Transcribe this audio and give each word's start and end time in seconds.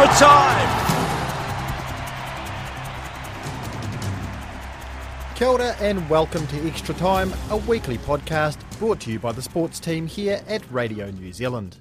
Extra 0.00 0.26
time. 0.26 0.94
Kia 5.34 5.48
ora 5.48 5.74
and 5.80 6.08
welcome 6.08 6.46
to 6.48 6.68
Extra 6.68 6.94
Time, 6.94 7.32
a 7.50 7.56
weekly 7.56 7.98
podcast 7.98 8.58
brought 8.78 9.00
to 9.00 9.10
you 9.10 9.18
by 9.18 9.32
the 9.32 9.42
sports 9.42 9.80
team 9.80 10.06
here 10.06 10.40
at 10.46 10.62
Radio 10.70 11.10
New 11.10 11.32
Zealand. 11.32 11.76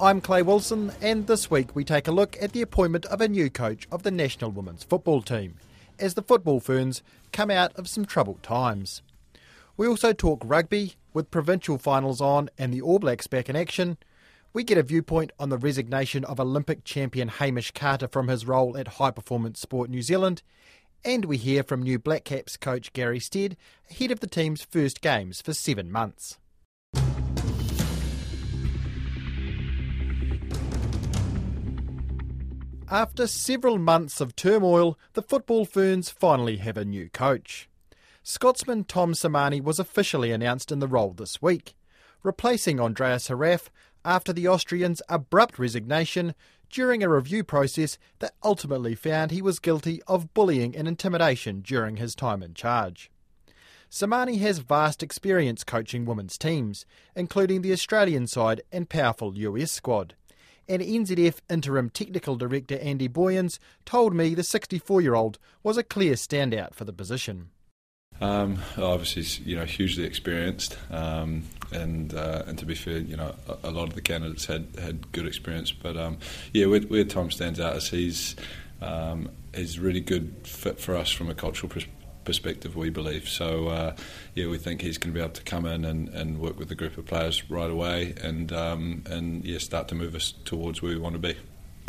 I'm 0.00 0.20
Clay 0.20 0.42
Wilson, 0.42 0.92
and 1.00 1.26
this 1.26 1.50
week 1.50 1.74
we 1.74 1.84
take 1.84 2.06
a 2.06 2.12
look 2.12 2.36
at 2.40 2.52
the 2.52 2.62
appointment 2.62 3.06
of 3.06 3.20
a 3.20 3.28
new 3.28 3.50
coach 3.50 3.88
of 3.90 4.02
the 4.02 4.10
national 4.10 4.50
women's 4.50 4.84
football 4.84 5.22
team, 5.22 5.54
as 5.98 6.14
the 6.14 6.22
football 6.22 6.60
ferns 6.60 7.02
come 7.32 7.50
out 7.50 7.74
of 7.76 7.88
some 7.88 8.04
troubled 8.04 8.42
times. 8.42 9.02
We 9.76 9.86
also 9.86 10.12
talk 10.12 10.42
rugby, 10.44 10.94
with 11.12 11.30
provincial 11.30 11.78
finals 11.78 12.20
on 12.20 12.50
and 12.58 12.72
the 12.72 12.82
All 12.82 12.98
Blacks 12.98 13.26
back 13.26 13.48
in 13.48 13.56
action. 13.56 13.96
We 14.54 14.64
get 14.64 14.78
a 14.78 14.82
viewpoint 14.82 15.30
on 15.38 15.50
the 15.50 15.58
resignation 15.58 16.24
of 16.24 16.40
Olympic 16.40 16.82
champion 16.82 17.28
Hamish 17.28 17.70
Carter 17.72 18.08
from 18.08 18.28
his 18.28 18.46
role 18.46 18.78
at 18.78 18.88
High 18.88 19.10
Performance 19.10 19.60
Sport 19.60 19.90
New 19.90 20.00
Zealand, 20.00 20.42
and 21.04 21.26
we 21.26 21.36
hear 21.36 21.62
from 21.62 21.82
new 21.82 21.98
Black 21.98 22.24
Caps 22.24 22.56
coach 22.56 22.94
Gary 22.94 23.20
Stead 23.20 23.58
ahead 23.90 24.10
of 24.10 24.20
the 24.20 24.26
team's 24.26 24.62
first 24.62 25.02
games 25.02 25.42
for 25.42 25.52
seven 25.52 25.92
months. 25.92 26.38
After 32.90 33.26
several 33.26 33.76
months 33.76 34.18
of 34.18 34.34
turmoil, 34.34 34.98
the 35.12 35.20
football 35.20 35.66
ferns 35.66 36.08
finally 36.08 36.56
have 36.56 36.78
a 36.78 36.86
new 36.86 37.10
coach. 37.10 37.68
Scotsman 38.22 38.84
Tom 38.84 39.12
Sermanni 39.12 39.62
was 39.62 39.78
officially 39.78 40.32
announced 40.32 40.72
in 40.72 40.78
the 40.78 40.88
role 40.88 41.12
this 41.12 41.42
week, 41.42 41.74
replacing 42.22 42.80
Andreas 42.80 43.28
Heraf 43.28 43.70
after 44.04 44.32
the 44.32 44.46
Austrian's 44.46 45.02
abrupt 45.08 45.58
resignation 45.58 46.34
during 46.70 47.02
a 47.02 47.08
review 47.08 47.44
process 47.44 47.98
that 48.18 48.34
ultimately 48.42 48.94
found 48.94 49.30
he 49.30 49.42
was 49.42 49.58
guilty 49.58 50.02
of 50.06 50.32
bullying 50.34 50.76
and 50.76 50.86
intimidation 50.86 51.60
during 51.60 51.96
his 51.96 52.14
time 52.14 52.42
in 52.42 52.54
charge. 52.54 53.10
Sermanni 53.90 54.38
has 54.40 54.58
vast 54.58 55.02
experience 55.02 55.64
coaching 55.64 56.04
women's 56.04 56.36
teams, 56.36 56.84
including 57.16 57.62
the 57.62 57.72
Australian 57.72 58.26
side 58.26 58.60
and 58.70 58.88
powerful 58.88 59.36
US 59.38 59.72
squad. 59.72 60.14
And 60.68 60.82
NZF 60.82 61.36
Interim 61.48 61.88
Technical 61.88 62.36
Director 62.36 62.78
Andy 62.78 63.08
Boyens 63.08 63.58
told 63.86 64.14
me 64.14 64.34
the 64.34 64.44
64 64.44 65.00
year 65.00 65.14
old 65.14 65.38
was 65.62 65.78
a 65.78 65.82
clear 65.82 66.14
standout 66.14 66.74
for 66.74 66.84
the 66.84 66.92
position. 66.92 67.48
Um, 68.20 68.58
obviously, 68.76 69.44
you 69.44 69.56
know, 69.56 69.64
hugely 69.64 70.04
experienced, 70.04 70.76
um, 70.90 71.44
and 71.72 72.14
uh, 72.14 72.42
and 72.46 72.58
to 72.58 72.66
be 72.66 72.74
fair, 72.74 72.98
you 72.98 73.16
know, 73.16 73.34
a, 73.48 73.68
a, 73.68 73.70
lot 73.70 73.88
of 73.88 73.94
the 73.94 74.00
candidates 74.00 74.46
had, 74.46 74.66
had 74.80 75.10
good 75.12 75.26
experience, 75.26 75.72
but 75.72 75.96
um, 75.96 76.18
yeah, 76.52 76.66
where, 76.66 76.80
where, 76.80 77.04
Tom 77.04 77.30
stands 77.30 77.60
out 77.60 77.76
is 77.76 77.88
he's 77.88 78.36
um, 78.80 79.30
he's 79.54 79.78
really 79.78 80.00
good 80.00 80.34
fit 80.44 80.80
for 80.80 80.96
us 80.96 81.10
from 81.10 81.28
a 81.28 81.34
cultural 81.34 81.70
pers- 81.70 81.86
perspective. 82.24 82.76
We 82.76 82.90
believe 82.90 83.28
so. 83.28 83.68
Uh, 83.68 83.96
yeah, 84.34 84.48
we 84.48 84.58
think 84.58 84.82
he's 84.82 84.98
going 84.98 85.12
to 85.12 85.18
be 85.18 85.22
able 85.22 85.34
to 85.34 85.42
come 85.42 85.66
in 85.66 85.84
and, 85.84 86.08
and 86.10 86.38
work 86.38 86.58
with 86.58 86.68
the 86.68 86.74
group 86.74 86.98
of 86.98 87.06
players 87.06 87.48
right 87.50 87.70
away, 87.70 88.14
and 88.22 88.52
um, 88.52 89.02
and 89.06 89.44
yeah, 89.44 89.58
start 89.58 89.88
to 89.88 89.94
move 89.94 90.14
us 90.14 90.32
towards 90.44 90.82
where 90.82 90.92
we 90.92 90.98
want 90.98 91.14
to 91.14 91.20
be. 91.20 91.36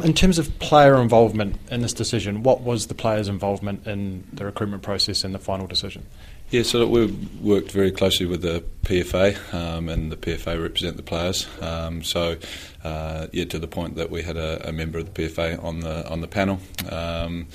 In 0.04 0.14
terms 0.14 0.40
of 0.40 0.58
player 0.60 0.96
involvement 1.02 1.58
in 1.70 1.82
this 1.82 1.92
decision, 1.92 2.42
what 2.42 2.62
was 2.62 2.88
the 2.88 2.94
players' 2.94 3.28
involvement 3.28 3.86
in 3.86 4.26
the 4.32 4.46
recruitment 4.46 4.82
process 4.82 5.26
and 5.26 5.36
the 5.36 5.40
final 5.40 5.68
decision? 5.68 6.06
Yeah, 6.52 6.64
so 6.64 6.88
we've 6.88 7.42
worked 7.42 7.70
very 7.70 7.92
closely 7.92 8.26
with 8.26 8.42
the 8.42 8.64
PFA, 8.82 9.54
um, 9.54 9.88
and 9.88 10.12
the 10.12 10.18
PFA 10.18 10.60
represent 10.60 10.98
the 10.98 11.04
players. 11.04 11.48
Um, 11.62 12.02
so, 12.02 12.38
uh, 12.84 13.28
yeah, 13.32 13.46
to 13.46 13.60
the 13.60 13.68
point 13.68 13.98
that 13.98 14.10
we 14.10 14.24
had 14.24 14.36
a, 14.36 14.68
a, 14.68 14.72
member 14.72 14.98
of 14.98 15.14
the 15.14 15.28
PFA 15.28 15.64
on 15.64 15.82
the 15.82 16.10
on 16.10 16.22
the 16.22 16.28
panel, 16.28 16.60
um, 16.90 17.46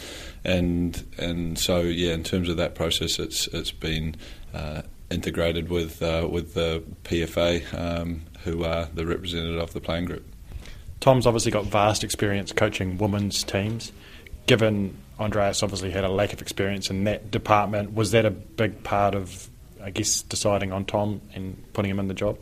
and 0.45 1.05
and 1.19 1.59
so 1.59 1.81
yeah, 1.81 2.13
in 2.13 2.23
terms 2.23 2.49
of 2.49 2.57
that 2.59 2.77
process, 2.77 3.19
it's 3.19 3.49
it's 3.49 3.73
been 3.73 4.15
uh, 4.55 4.83
integrated 5.11 5.71
with 5.71 6.01
uh, 6.01 6.29
with 6.31 6.55
the 6.55 6.85
PFA, 7.03 7.65
um, 7.77 8.23
who 8.45 8.63
are 8.63 8.89
the 8.95 9.05
representative 9.05 9.61
of 9.61 9.73
the 9.73 9.81
playing 9.81 10.05
group. 10.05 10.25
Tom's 11.01 11.27
obviously 11.27 11.51
got 11.51 11.65
vast 11.65 12.05
experience 12.05 12.53
coaching 12.53 12.97
women's 12.97 13.43
teams. 13.43 13.91
Given 14.47 14.97
Andreas 15.19 15.63
obviously 15.63 15.91
had 15.91 16.05
a 16.05 16.09
lack 16.09 16.33
of 16.33 16.43
experience 16.43 16.91
in 16.91 17.05
that 17.05 17.31
department, 17.31 17.95
was 17.95 18.11
that 18.11 18.27
a 18.27 18.31
big 18.31 18.83
part 18.83 19.15
of, 19.15 19.49
I 19.83 19.91
guess, 19.91 20.23
deciding 20.23 20.73
on 20.73 20.85
Tom 20.85 21.21
and 21.35 21.63
putting 21.73 21.91
him 21.91 21.99
in 21.99 22.09
the 22.09 22.15
job? 22.15 22.39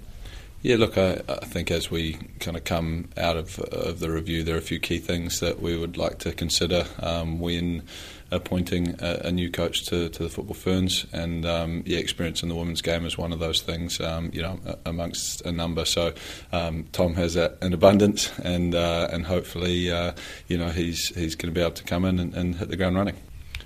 Yeah, 0.63 0.77
look, 0.77 0.97
I, 0.97 1.21
I, 1.29 1.45
think 1.45 1.73
as 1.73 1.91
we 1.91 2.19
kind 2.39 2.57
of 2.57 2.63
come 2.63 3.09
out 3.17 3.37
of, 3.37 3.59
of 3.59 3.99
the 3.99 4.09
review, 4.13 4.45
there 4.45 4.55
are 4.55 4.59
a 4.59 4.63
few 4.63 4.79
key 4.79 4.99
things 4.99 5.41
that 5.41 5.61
we 5.61 5.77
would 5.77 5.97
like 5.97 6.21
to 6.21 6.31
consider 6.31 6.87
um, 7.01 7.41
when 7.41 7.83
appointing 8.31 8.95
a, 9.01 9.23
a, 9.25 9.33
new 9.33 9.51
coach 9.51 9.85
to, 9.87 10.09
to 10.09 10.23
the 10.23 10.29
Football 10.29 10.55
Ferns, 10.55 11.05
and 11.13 11.45
um, 11.45 11.83
yeah, 11.85 11.99
experience 11.99 12.45
in 12.45 12.49
the 12.49 12.55
women's 12.55 12.81
game 12.81 13.05
is 13.05 13.19
one 13.19 13.33
of 13.33 13.41
those 13.41 13.61
things. 13.61 14.01
Um, 14.01 14.31
you 14.33 14.41
know, 14.41 14.61
amongst 14.87 15.41
a 15.43 15.51
number. 15.51 15.85
So 15.85 16.15
um, 16.53 16.87
Tom 16.93 17.15
has 17.15 17.35
that 17.35 17.59
in 17.61 17.73
abundance, 17.73 18.31
and 18.39 18.77
uh, 18.77 19.09
and 19.11 19.27
hopefully, 19.27 19.91
uh, 19.91 20.13
you 20.47 20.57
know, 20.57 20.69
he's 20.69 21.09
he's 21.09 21.35
going 21.35 21.53
to 21.53 21.59
be 21.59 21.61
able 21.61 21.73
to 21.73 21.85
come 21.85 22.05
in 22.05 22.21
and, 22.21 22.35
and 22.35 22.55
hit 22.55 22.69
the 22.69 22.77
ground 22.77 22.95
running. 22.95 23.17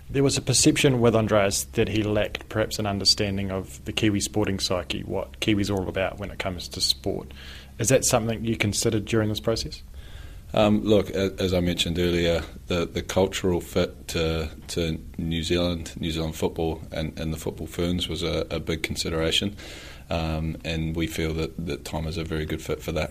There 0.09 0.23
was 0.23 0.37
a 0.37 0.43
perception 0.43 1.01
with 1.01 1.17
Andreas 1.17 1.65
that 1.73 1.89
he 1.89 2.03
lacked 2.03 2.49
perhaps 2.49 2.79
an 2.79 2.87
understanding 2.87 3.51
of 3.51 3.85
the 3.85 3.93
Kiwi 3.93 4.21
sporting 4.21 4.61
psyche, 4.61 5.03
what 5.03 5.41
Kiwi's 5.41 5.69
are 5.69 5.75
all 5.75 5.89
about 5.89 6.19
when 6.19 6.31
it 6.31 6.39
comes 6.39 6.69
to 6.69 6.81
sport. 6.81 7.33
Is 7.79 7.89
that 7.89 8.05
something 8.05 8.45
you 8.45 8.57
considered 8.57 9.05
during 9.05 9.29
this 9.29 9.41
process? 9.41 9.83
Um, 10.55 10.85
look, 10.85 11.11
as 11.11 11.53
I 11.53 11.61
mentioned 11.61 11.99
earlier, 11.99 12.43
the, 12.69 12.87
the 12.87 13.03
cultural 13.03 13.61
fit 13.61 14.09
to, 14.09 14.49
to 14.69 14.99
New 15.19 15.43
Zealand, 15.43 15.93
New 16.01 16.13
Zealand 16.13 16.37
football, 16.37 16.81
and, 16.93 17.19
and 17.19 17.33
the 17.33 17.37
football 17.37 17.67
ferns 17.67 18.09
was 18.09 18.23
a, 18.23 18.47
a 18.51 18.61
big 18.61 18.85
consideration, 18.85 19.57
um, 20.09 20.57
and 20.65 20.95
we 20.95 21.09
feel 21.09 21.35
that, 21.35 21.67
that 21.67 21.85
Tom 21.85 22.07
is 22.07 22.17
a 22.17 22.25
very 22.25 22.47
good 22.47 22.63
fit 22.63 22.81
for 22.81 22.93
that. 22.93 23.11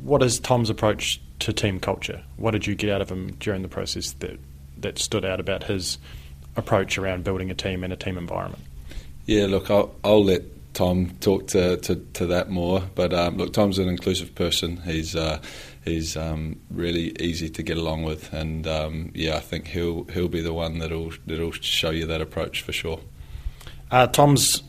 What 0.00 0.22
is 0.22 0.40
Tom's 0.40 0.70
approach 0.70 1.20
to 1.40 1.52
team 1.52 1.78
culture? 1.78 2.24
What 2.38 2.52
did 2.52 2.66
you 2.66 2.74
get 2.74 2.90
out 2.90 3.02
of 3.02 3.10
him 3.10 3.32
during 3.34 3.62
the 3.62 3.68
process 3.68 4.12
that, 4.12 4.38
that 4.84 4.98
stood 4.98 5.24
out 5.24 5.40
about 5.40 5.64
his 5.64 5.98
approach 6.56 6.96
around 6.96 7.24
building 7.24 7.50
a 7.50 7.54
team 7.54 7.84
and 7.84 7.92
a 7.92 7.96
team 7.96 8.16
environment? 8.16 8.62
Yeah, 9.26 9.46
look, 9.46 9.70
I'll, 9.70 9.94
I'll 10.04 10.24
let 10.24 10.42
Tom 10.74 11.10
talk 11.20 11.46
to, 11.48 11.76
to, 11.78 11.96
to 11.96 12.26
that 12.26 12.50
more. 12.50 12.82
But 12.94 13.14
um, 13.14 13.36
look, 13.36 13.52
Tom's 13.52 13.78
an 13.78 13.88
inclusive 13.88 14.34
person. 14.34 14.78
He's 14.78 15.16
uh, 15.16 15.40
he's 15.84 16.16
um, 16.16 16.60
really 16.70 17.16
easy 17.20 17.48
to 17.48 17.62
get 17.62 17.76
along 17.76 18.02
with, 18.02 18.32
and 18.32 18.66
um, 18.66 19.10
yeah, 19.14 19.36
I 19.36 19.40
think 19.40 19.68
he'll 19.68 20.04
he'll 20.04 20.28
be 20.28 20.42
the 20.42 20.52
one 20.52 20.78
that'll 20.78 21.12
that'll 21.26 21.52
show 21.52 21.90
you 21.90 22.06
that 22.06 22.20
approach 22.20 22.62
for 22.62 22.72
sure. 22.72 23.00
Uh, 23.90 24.06
Tom's 24.08 24.62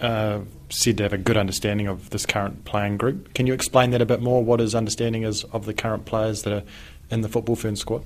uh, 0.00 0.40
said 0.70 0.96
to 0.96 1.02
have 1.02 1.12
a 1.12 1.18
good 1.18 1.36
understanding 1.36 1.86
of 1.86 2.10
this 2.10 2.26
current 2.26 2.64
playing 2.64 2.96
group. 2.96 3.34
Can 3.34 3.46
you 3.46 3.52
explain 3.52 3.90
that 3.90 4.00
a 4.00 4.06
bit 4.06 4.22
more? 4.22 4.42
What 4.42 4.60
his 4.60 4.74
understanding 4.74 5.22
is 5.22 5.44
of 5.44 5.66
the 5.66 5.74
current 5.74 6.06
players 6.06 6.42
that 6.42 6.52
are 6.52 6.62
in 7.10 7.20
the 7.20 7.28
football 7.28 7.56
fern 7.56 7.76
squad? 7.76 8.04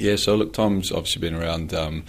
Yeah, 0.00 0.16
so 0.16 0.34
look, 0.34 0.54
Tom's 0.54 0.90
obviously 0.90 1.20
been 1.20 1.34
around 1.34 1.74
um, 1.74 2.04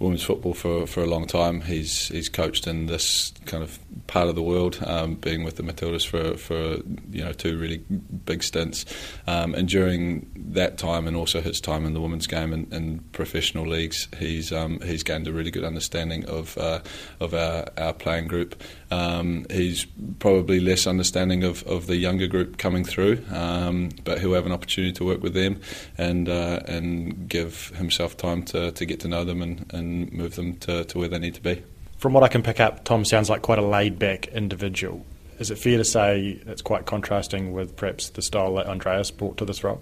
women's 0.00 0.24
football 0.24 0.52
for 0.52 0.84
for 0.86 1.00
a 1.02 1.06
long 1.06 1.28
time. 1.28 1.60
He's 1.60 2.08
he's 2.08 2.28
coached 2.28 2.66
in 2.66 2.86
this 2.86 3.32
kind 3.44 3.62
of 3.62 3.78
part 4.08 4.28
of 4.28 4.34
the 4.34 4.42
world, 4.42 4.78
um, 4.84 5.14
being 5.14 5.44
with 5.44 5.56
the 5.56 5.62
Matildas 5.62 6.04
for 6.04 6.36
for 6.36 6.82
you 7.10 7.24
know 7.24 7.32
two 7.32 7.56
really 7.56 7.78
big 8.24 8.42
stints, 8.42 8.84
um, 9.28 9.54
and 9.54 9.68
during 9.68 10.28
that 10.34 10.78
time 10.78 11.06
and 11.06 11.16
also 11.16 11.40
his 11.40 11.60
time 11.60 11.86
in 11.86 11.94
the 11.94 12.00
women's 12.00 12.26
game 12.26 12.52
and, 12.52 12.72
and 12.72 13.12
professional 13.12 13.66
leagues, 13.66 14.08
he's 14.18 14.52
um, 14.52 14.80
he's 14.80 15.02
gained 15.02 15.28
a 15.28 15.32
really 15.32 15.50
good 15.50 15.64
understanding 15.64 16.24
of 16.28 16.58
uh, 16.58 16.80
of 17.20 17.32
our, 17.32 17.66
our 17.78 17.92
playing 17.92 18.26
group. 18.26 18.60
Um, 18.90 19.46
he's 19.50 19.86
probably 20.18 20.60
less 20.60 20.86
understanding 20.86 21.42
of, 21.42 21.64
of 21.64 21.86
the 21.86 21.96
younger 21.96 22.28
group 22.28 22.56
coming 22.58 22.84
through, 22.84 23.24
um, 23.32 23.90
but 24.04 24.20
he'll 24.20 24.34
have 24.34 24.46
an 24.46 24.52
opportunity 24.52 24.92
to 24.92 25.04
work 25.04 25.22
with 25.22 25.34
them 25.34 25.60
and 25.98 26.28
uh, 26.28 26.60
and 26.66 27.28
give 27.36 27.68
himself 27.76 28.16
time 28.16 28.42
to, 28.42 28.72
to 28.72 28.86
get 28.86 29.00
to 29.00 29.08
know 29.08 29.24
them 29.24 29.42
and, 29.42 29.70
and 29.72 30.12
move 30.12 30.36
them 30.36 30.56
to, 30.56 30.84
to 30.84 30.98
where 30.98 31.08
they 31.08 31.18
need 31.18 31.34
to 31.34 31.42
be. 31.42 31.62
From 31.98 32.12
what 32.12 32.22
I 32.22 32.28
can 32.28 32.42
pick 32.42 32.60
up, 32.60 32.84
Tom 32.84 33.04
sounds 33.04 33.30
like 33.30 33.42
quite 33.42 33.58
a 33.58 33.66
laid 33.66 33.98
back 33.98 34.28
individual. 34.28 35.04
Is 35.38 35.50
it 35.50 35.58
fair 35.58 35.78
to 35.78 35.84
say 35.84 36.40
it's 36.46 36.62
quite 36.62 36.86
contrasting 36.86 37.52
with 37.52 37.76
perhaps 37.76 38.10
the 38.10 38.22
style 38.22 38.54
that 38.54 38.66
Andreas 38.66 39.10
brought 39.10 39.36
to 39.38 39.44
this 39.44 39.62
role? 39.62 39.80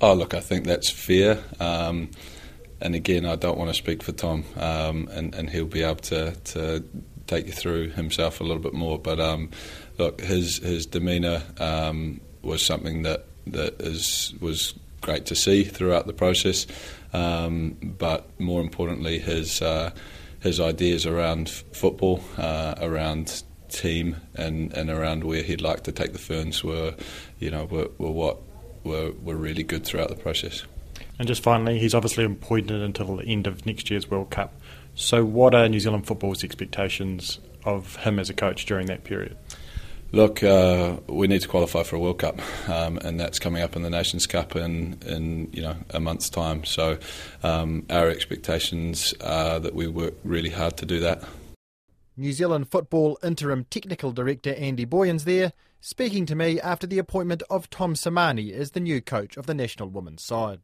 Oh, 0.00 0.14
look, 0.14 0.34
I 0.34 0.40
think 0.40 0.66
that's 0.66 0.90
fair. 0.90 1.42
Um, 1.58 2.10
and 2.80 2.94
again, 2.94 3.24
I 3.24 3.36
don't 3.36 3.58
want 3.58 3.70
to 3.70 3.74
speak 3.74 4.02
for 4.02 4.12
Tom, 4.12 4.44
um, 4.56 5.08
and, 5.10 5.34
and 5.34 5.50
he'll 5.50 5.66
be 5.66 5.82
able 5.82 5.96
to, 5.96 6.32
to 6.32 6.84
take 7.26 7.46
you 7.46 7.52
through 7.52 7.90
himself 7.90 8.40
a 8.40 8.44
little 8.44 8.62
bit 8.62 8.74
more. 8.74 8.98
But 8.98 9.20
um, 9.20 9.50
look, 9.98 10.20
his 10.20 10.58
his 10.58 10.86
demeanour 10.86 11.42
um, 11.58 12.20
was 12.42 12.64
something 12.64 13.02
that 13.02 13.26
that 13.48 13.80
is 13.80 14.34
was 14.40 14.74
great 15.00 15.26
to 15.26 15.34
see 15.34 15.64
throughout 15.64 16.06
the 16.06 16.12
process. 16.12 16.66
Um, 17.12 17.76
but 17.82 18.28
more 18.40 18.60
importantly, 18.60 19.18
his 19.18 19.62
uh, 19.62 19.90
his 20.40 20.60
ideas 20.60 21.06
around 21.06 21.48
football, 21.48 22.22
uh, 22.36 22.74
around 22.80 23.42
team, 23.68 24.16
and, 24.34 24.72
and 24.72 24.90
around 24.90 25.24
where 25.24 25.42
he'd 25.42 25.60
like 25.60 25.82
to 25.84 25.92
take 25.92 26.12
the 26.12 26.18
Ferns 26.18 26.62
were, 26.64 26.94
you 27.38 27.50
know, 27.50 27.64
were, 27.64 27.90
were 27.98 28.10
what 28.10 28.38
were, 28.84 29.12
were 29.22 29.36
really 29.36 29.62
good 29.62 29.84
throughout 29.84 30.08
the 30.08 30.16
process. 30.16 30.64
And 31.18 31.26
just 31.26 31.42
finally, 31.42 31.78
he's 31.78 31.94
obviously 31.94 32.24
appointed 32.24 32.80
until 32.80 33.16
the 33.16 33.24
end 33.24 33.46
of 33.46 33.66
next 33.66 33.90
year's 33.90 34.08
World 34.10 34.30
Cup. 34.30 34.54
So, 34.94 35.24
what 35.24 35.54
are 35.54 35.68
New 35.68 35.80
Zealand 35.80 36.06
football's 36.06 36.44
expectations 36.44 37.40
of 37.64 37.96
him 37.96 38.18
as 38.18 38.30
a 38.30 38.34
coach 38.34 38.66
during 38.66 38.86
that 38.86 39.04
period? 39.04 39.36
Look, 40.10 40.42
uh, 40.42 40.96
we 41.06 41.26
need 41.26 41.42
to 41.42 41.48
qualify 41.48 41.82
for 41.82 41.96
a 41.96 41.98
World 41.98 42.20
Cup, 42.20 42.40
um, 42.66 42.96
and 42.98 43.20
that's 43.20 43.38
coming 43.38 43.62
up 43.62 43.76
in 43.76 43.82
the 43.82 43.90
Nations 43.90 44.26
Cup 44.26 44.56
in, 44.56 44.98
in 45.04 45.50
you 45.52 45.60
know 45.60 45.76
a 45.90 46.00
month's 46.00 46.30
time. 46.30 46.64
So, 46.64 46.98
um, 47.42 47.84
our 47.90 48.08
expectations 48.08 49.12
are 49.20 49.60
that 49.60 49.74
we 49.74 49.86
work 49.86 50.14
really 50.24 50.48
hard 50.48 50.78
to 50.78 50.86
do 50.86 50.98
that. 51.00 51.22
New 52.16 52.32
Zealand 52.32 52.70
Football 52.70 53.18
Interim 53.22 53.66
Technical 53.68 54.12
Director 54.12 54.54
Andy 54.54 54.86
Boyens 54.86 55.24
there, 55.24 55.52
speaking 55.82 56.24
to 56.24 56.34
me 56.34 56.58
after 56.58 56.86
the 56.86 56.98
appointment 56.98 57.42
of 57.50 57.68
Tom 57.68 57.92
Sermanni 57.92 58.50
as 58.50 58.70
the 58.70 58.80
new 58.80 59.02
coach 59.02 59.36
of 59.36 59.44
the 59.44 59.54
national 59.54 59.90
women's 59.90 60.22
side. 60.22 60.60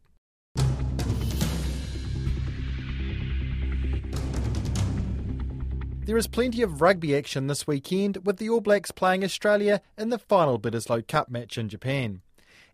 There 6.07 6.19
is 6.19 6.27
plenty 6.27 6.61
of 6.61 6.83
rugby 6.83 7.17
action 7.17 7.47
this 7.47 7.67
weekend 7.67 8.27
with 8.27 8.37
the 8.37 8.51
All 8.51 8.61
Blacks 8.61 8.91
playing 8.91 9.25
Australia 9.25 9.81
in 9.97 10.11
the 10.11 10.19
final 10.19 10.59
Bledisloe 10.59 11.09
Cup 11.09 11.31
match 11.31 11.57
in 11.57 11.71
Japan, 11.71 12.21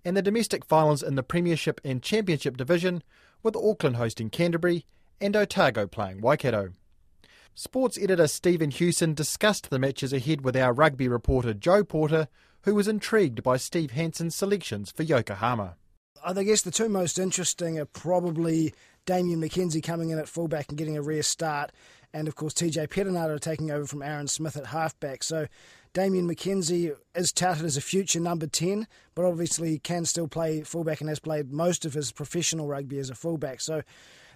and 0.04 0.16
the 0.16 0.22
domestic 0.22 0.64
finals 0.64 1.00
in 1.00 1.14
the 1.14 1.22
Premiership 1.22 1.80
and 1.84 2.02
Championship 2.02 2.56
division 2.56 3.04
with 3.44 3.54
Auckland 3.54 3.96
hosting 3.96 4.30
Canterbury 4.30 4.84
and 5.20 5.36
Otago 5.36 5.86
playing 5.86 6.20
Waikato. 6.20 6.70
Sports 7.54 7.96
editor 7.98 8.26
Stephen 8.26 8.72
Hewson 8.72 9.14
discussed 9.14 9.70
the 9.70 9.78
matches 9.78 10.12
ahead 10.12 10.40
with 10.40 10.56
our 10.56 10.72
rugby 10.72 11.06
reporter 11.06 11.54
Joe 11.54 11.84
Porter, 11.84 12.26
who 12.62 12.74
was 12.74 12.88
intrigued 12.88 13.44
by 13.44 13.56
Steve 13.58 13.92
Hansen's 13.92 14.34
selections 14.34 14.90
for 14.90 15.04
Yokohama. 15.04 15.76
I 16.24 16.42
guess 16.42 16.62
the 16.62 16.72
two 16.72 16.88
most 16.88 17.18
interesting 17.18 17.78
are 17.78 17.86
probably 17.86 18.74
Damian 19.06 19.40
McKenzie 19.40 19.82
coming 19.82 20.10
in 20.10 20.18
at 20.18 20.28
fullback 20.28 20.68
and 20.68 20.76
getting 20.76 20.96
a 20.96 21.02
rare 21.02 21.22
start, 21.22 21.72
and 22.12 22.28
of 22.28 22.34
course 22.34 22.54
TJ 22.54 22.88
Perenara 22.88 23.40
taking 23.40 23.70
over 23.70 23.86
from 23.86 24.02
Aaron 24.02 24.28
Smith 24.28 24.56
at 24.56 24.66
halfback. 24.66 25.22
So 25.22 25.46
Damian 25.92 26.28
McKenzie 26.28 26.94
is 27.14 27.32
touted 27.32 27.64
as 27.64 27.76
a 27.76 27.80
future 27.80 28.20
number 28.20 28.46
10, 28.46 28.86
but 29.14 29.24
obviously 29.24 29.70
he 29.70 29.78
can 29.78 30.04
still 30.04 30.28
play 30.28 30.62
fullback 30.62 31.00
and 31.00 31.08
has 31.08 31.18
played 31.18 31.52
most 31.52 31.84
of 31.84 31.94
his 31.94 32.12
professional 32.12 32.68
rugby 32.68 32.98
as 32.98 33.10
a 33.10 33.14
fullback. 33.14 33.60
So 33.60 33.82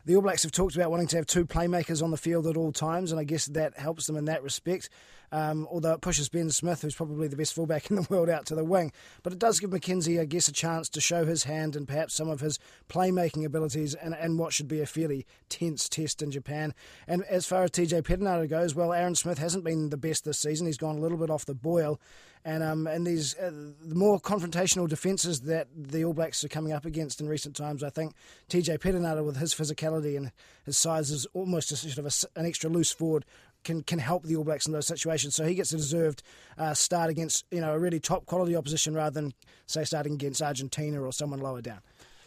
the 0.05 0.17
All 0.17 0.23
Blacks 0.23 0.43
have 0.43 0.53
talked 0.53 0.77
about 0.77 0.91
wanting 0.91 1.07
to 1.09 1.17
have 1.17 1.27
two 1.27 1.47
playmakers 1.47 2.03
on 2.03 2.11
the 2.11 2.17
field 2.19 2.47
at 2.47 2.57
all 2.57 2.73
times, 2.73 3.11
and 3.11 3.19
I 3.19 3.25
guess 3.25 3.47
that 3.47 3.79
helps 3.79 4.07
them 4.07 4.17
in 4.17 4.27
that 4.27 4.43
respect. 4.43 4.91
Um, 5.35 5.67
although 5.69 5.95
it 5.95 6.01
pushes 6.01 6.29
Ben 6.29 6.49
Smith, 6.51 6.83
who's 6.83 6.95
probably 6.95 7.27
the 7.27 7.37
best 7.37 7.55
fullback 7.55 7.91
in 7.91 7.97
the 7.97 8.07
world, 8.09 8.31
out 8.31 8.47
to 8.47 8.55
the 8.55 8.65
wing. 8.65 8.93
But 9.25 9.33
it 9.33 9.41
does 9.41 9.59
give 9.59 9.71
McKenzie, 9.71 10.21
I 10.21 10.27
guess, 10.27 10.47
a 10.47 10.53
chance 10.53 10.89
to 10.91 11.01
show 11.01 11.25
his 11.25 11.43
hand 11.43 11.75
and 11.75 11.89
perhaps 11.89 12.15
some 12.15 12.29
of 12.29 12.39
his 12.39 12.61
playmaking 12.89 13.45
abilities 13.45 13.95
and, 13.95 14.15
and 14.15 14.39
what 14.39 14.53
should 14.53 14.69
be 14.69 14.81
a 14.81 14.87
fairly 14.87 15.27
tense 15.49 15.89
test 15.89 16.23
in 16.23 16.31
Japan. 16.31 16.73
And 17.09 17.25
as 17.25 17.47
far 17.47 17.65
as 17.65 17.73
TJ 17.73 18.03
Perenara 18.03 18.49
goes, 18.49 18.77
well, 18.77 18.93
Aaron 18.93 19.17
Smith 19.17 19.39
hasn't 19.39 19.65
been 19.65 19.91
the 19.91 19.97
best 19.97 20.25
this 20.25 20.39
season. 20.39 20.69
He's 20.69 20.79
gone 20.79 20.99
a 20.99 21.01
little 21.01 21.19
bit 21.19 21.31
off 21.31 21.47
the 21.47 21.55
boil. 21.55 22.01
And 22.47 22.63
um, 22.63 22.87
and 22.87 23.07
these 23.07 23.35
uh, 23.39 23.51
the 23.83 23.95
more 23.95 24.21
confrontational 24.21 24.87
defences 24.87 25.41
that 25.43 25.67
the 25.75 26.05
All 26.05 26.13
Blacks 26.13 26.45
are 26.45 26.49
coming 26.49 26.75
up 26.75 26.85
against 26.85 27.23
in 27.23 27.27
recent 27.27 27.57
times, 27.57 27.83
I 27.83 27.89
think 27.89 28.13
TJ 28.51 28.81
Perenara 28.81 29.25
with 29.25 29.39
his 29.39 29.55
physicality 29.55 30.15
and 30.15 30.31
his 30.67 30.77
size 30.77 31.11
is 31.11 31.27
almost 31.33 31.73
a 31.73 31.77
sort 31.77 31.97
of 31.97 32.05
a, 32.05 32.39
an 32.39 32.45
extra 32.45 32.69
loose 32.69 32.93
forward 32.93 33.25
can 33.65 33.83
can 33.83 33.99
help 33.99 34.25
the 34.25 34.37
All 34.37 34.45
Blacks 34.45 34.67
in 34.67 34.73
those 34.73 34.87
situations. 34.87 35.35
So 35.35 35.45
he 35.45 35.55
gets 35.55 35.73
a 35.73 35.77
deserved 35.77 36.23
uh, 36.59 36.75
start 36.75 37.11
against 37.11 37.45
you 37.51 37.61
know 37.61 37.75
a 37.75 37.79
really 37.79 38.01
top 38.01 38.27
quality 38.27 38.55
opposition 38.55 38.95
rather 38.95 39.21
than 39.21 39.35
say 39.67 39.85
starting 39.85 40.15
against 40.15 40.43
Argentina 40.43 41.03
or 41.03 41.13
someone 41.13 41.41
lower 41.41 41.63
down. 41.63 41.81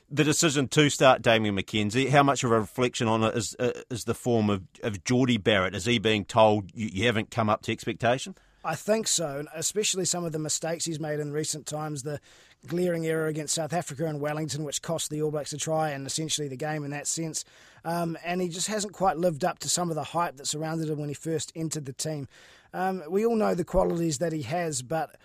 The 0.09 0.23
decision 0.23 0.69
to 0.69 0.89
start 0.89 1.21
Damian 1.21 1.57
McKenzie, 1.57 2.09
how 2.09 2.23
much 2.23 2.43
of 2.45 2.51
a 2.51 2.59
reflection 2.59 3.09
on 3.09 3.23
it 3.23 3.35
is, 3.35 3.55
uh, 3.59 3.73
is 3.89 4.05
the 4.05 4.13
form 4.13 4.49
of, 4.49 4.63
of 4.81 5.03
Jordie 5.03 5.35
Barrett? 5.35 5.75
Is 5.75 5.83
he 5.83 5.99
being 5.99 6.23
told 6.23 6.71
you, 6.73 6.87
you 6.87 7.05
haven't 7.07 7.29
come 7.29 7.49
up 7.49 7.61
to 7.63 7.73
expectation? 7.73 8.33
I 8.67 8.75
think 8.75 9.07
so, 9.07 9.45
especially 9.55 10.03
some 10.03 10.25
of 10.25 10.33
the 10.33 10.39
mistakes 10.39 10.83
he's 10.83 10.99
made 10.99 11.21
in 11.21 11.31
recent 11.31 11.65
times. 11.65 12.03
The 12.03 12.19
glaring 12.67 13.07
error 13.07 13.27
against 13.27 13.55
South 13.55 13.71
Africa 13.71 14.05
and 14.07 14.19
Wellington, 14.19 14.65
which 14.65 14.81
cost 14.81 15.09
the 15.09 15.21
All 15.21 15.31
Blacks 15.31 15.53
a 15.53 15.57
try 15.57 15.91
and 15.91 16.05
essentially 16.05 16.49
the 16.49 16.57
game 16.57 16.83
in 16.83 16.91
that 16.91 17.07
sense. 17.07 17.45
Um, 17.85 18.17
and 18.25 18.41
he 18.41 18.49
just 18.49 18.67
hasn't 18.67 18.91
quite 18.91 19.15
lived 19.15 19.45
up 19.45 19.59
to 19.59 19.69
some 19.69 19.89
of 19.89 19.95
the 19.95 20.03
hype 20.03 20.35
that 20.35 20.47
surrounded 20.47 20.89
him 20.89 20.99
when 20.99 21.07
he 21.07 21.15
first 21.15 21.53
entered 21.55 21.85
the 21.85 21.93
team. 21.93 22.27
Um, 22.73 23.03
we 23.09 23.25
all 23.25 23.37
know 23.37 23.55
the 23.55 23.63
qualities 23.63 24.17
that 24.17 24.33
he 24.33 24.41
has, 24.41 24.81
but 24.81 25.15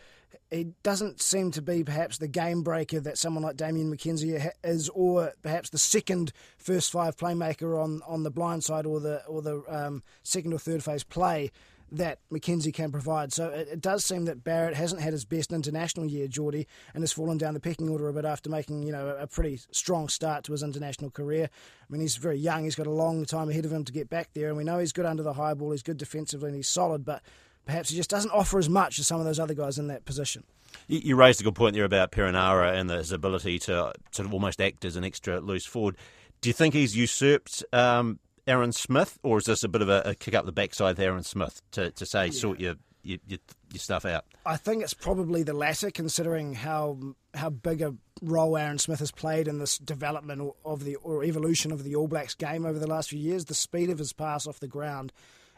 he 0.53 0.69
doesn't 0.85 1.21
seem 1.21 1.51
to 1.51 1.63
be 1.63 1.83
perhaps 1.83 2.19
the 2.19 2.29
game 2.29 2.63
breaker 2.63 3.01
that 3.01 3.19
someone 3.19 3.43
like 3.43 3.57
Damian 3.57 3.93
McKenzie 3.93 4.53
is, 4.63 4.89
or 4.91 5.33
perhaps 5.43 5.69
the 5.71 5.79
second 5.79 6.33
first 6.59 6.93
five 6.93 7.17
playmaker 7.17 7.83
on, 7.83 8.03
on 8.07 8.23
the 8.23 8.31
blind 8.31 8.63
side, 8.63 8.87
or 8.87 9.01
the 9.01 9.25
or 9.27 9.43
the 9.43 9.65
um, 9.69 10.05
second 10.23 10.53
or 10.53 10.61
third 10.61 10.85
phase 10.85 11.03
play 11.03 11.51
that 11.93 12.19
McKenzie 12.33 12.73
can 12.73 12.91
provide. 12.91 13.33
So 13.33 13.49
it, 13.51 13.69
it, 13.73 13.81
does 13.81 14.05
seem 14.05 14.25
that 14.25 14.43
Barrett 14.43 14.75
hasn't 14.75 15.03
had 15.03 15.13
his 15.13 15.25
best 15.25 15.53
international 15.53 16.07
year, 16.07 16.27
Jordie, 16.27 16.67
and 16.95 17.03
has 17.03 17.13
fallen 17.13 17.39
down 17.39 17.55
the 17.55 17.61
pecking 17.61 17.89
order 17.89 18.09
a 18.09 18.13
bit 18.13 18.25
after 18.25 18.51
making 18.51 18.83
you 18.83 18.93
know 18.93 19.09
a, 19.09 19.23
a 19.23 19.27
pretty 19.27 19.61
strong 19.71 20.09
start 20.09 20.45
to 20.45 20.53
his 20.53 20.63
international 20.63 21.11
career. 21.11 21.49
I 21.89 21.93
mean, 21.93 22.01
he's 22.01 22.17
very 22.17 22.39
young; 22.39 22.65
he's 22.65 22.75
got 22.75 22.87
a 22.87 22.91
long 22.91 23.25
time 23.25 23.51
ahead 23.51 23.65
of 23.65 23.73
him 23.73 23.85
to 23.85 23.93
get 23.93 24.09
back 24.09 24.31
there, 24.35 24.49
and 24.49 24.57
we 24.57 24.65
know 24.65 24.79
he's 24.79 24.93
good 24.93 25.07
under 25.07 25.23
the 25.23 25.35
high 25.35 25.55
ball, 25.55 25.73
he's 25.73 25.83
good 25.83 25.99
defensively, 25.99 26.49
and 26.49 26.57
he's 26.57 26.69
solid, 26.69 27.05
but 27.05 27.23
perhaps 27.67 27.91
he 27.91 27.97
just 27.97 28.11
doesn't 28.11 28.31
offer 28.33 28.59
as 28.59 28.69
much 28.69 28.99
as 28.99 29.07
some 29.07 29.21
of 29.21 29.27
those 29.27 29.39
other 29.39 29.55
guys 29.55 29.79
in 29.79 29.89
that 29.89 30.05
position. 30.05 30.45
You 30.89 31.17
raised 31.17 31.41
a 31.41 31.45
good 31.45 31.55
point 31.55 31.75
there 31.75 31.85
about 31.85 32.13
Perenara 32.13 32.75
and 32.75 32.91
his 32.91 33.13
ability 33.13 33.59
to 33.61 33.93
sort 34.11 34.27
of 34.27 34.33
almost 34.33 34.61
act 34.61 34.85
as 34.87 34.97
an 34.97 35.05
extra 35.05 35.39
loose 35.39 35.67
forward. 35.67 35.97
Do 36.41 36.49
you 36.49 36.55
think 36.55 36.75
he's 36.75 36.97
usurped 36.97 37.63
um, 37.73 38.19
Aaron 38.47 38.73
Smith, 38.73 39.19
or 39.23 39.39
is 39.39 39.45
this 39.45 39.63
a 39.63 39.69
bit 39.69 39.83
of 39.83 39.89
a, 39.89 40.03
a 40.05 40.15
kick 40.15 40.35
up 40.35 40.47
the 40.47 40.53
backside 40.53 40.97
to 40.97 41.05
Aaron 41.05 41.23
Smith 41.23 41.63
to, 41.73 41.91
to 41.93 42.07
say, 42.07 42.27
yeah. 42.27 42.33
sort 42.33 42.61
your, 42.61 42.75
your, 43.03 43.19
your, 43.27 43.39
your 43.73 43.79
stuff 43.79 44.05
out? 44.05 44.25
I 44.45 44.57
think 44.57 44.83
it's 44.83 44.95
probably 44.95 45.43
the 45.43 45.55
latter, 45.55 45.91
considering 45.91 46.55
how 46.55 46.99
how 47.35 47.51
big 47.51 47.83
a 47.83 47.95
role 48.21 48.57
Aaron 48.57 48.79
Smith 48.79 48.99
has 48.99 49.11
played 49.11 49.49
in 49.49 49.59
this 49.59 49.79
development 49.79 50.55
of 50.65 50.85
the 50.85 50.97
or 50.97 51.25
evolution 51.25 51.73
of 51.73 51.85
the 51.85 51.95
All 51.95 52.09
Blacks 52.09 52.35
game 52.35 52.67
over 52.67 52.79
the 52.79 52.87
last 52.87 53.11
few 53.11 53.19
years. 53.19 53.45
The 53.45 53.55
speed 53.55 53.91
of 53.91 53.99
his 53.99 54.13
pass 54.13 54.47
off 54.47 54.61
the 54.61 54.69
ground 54.69 55.13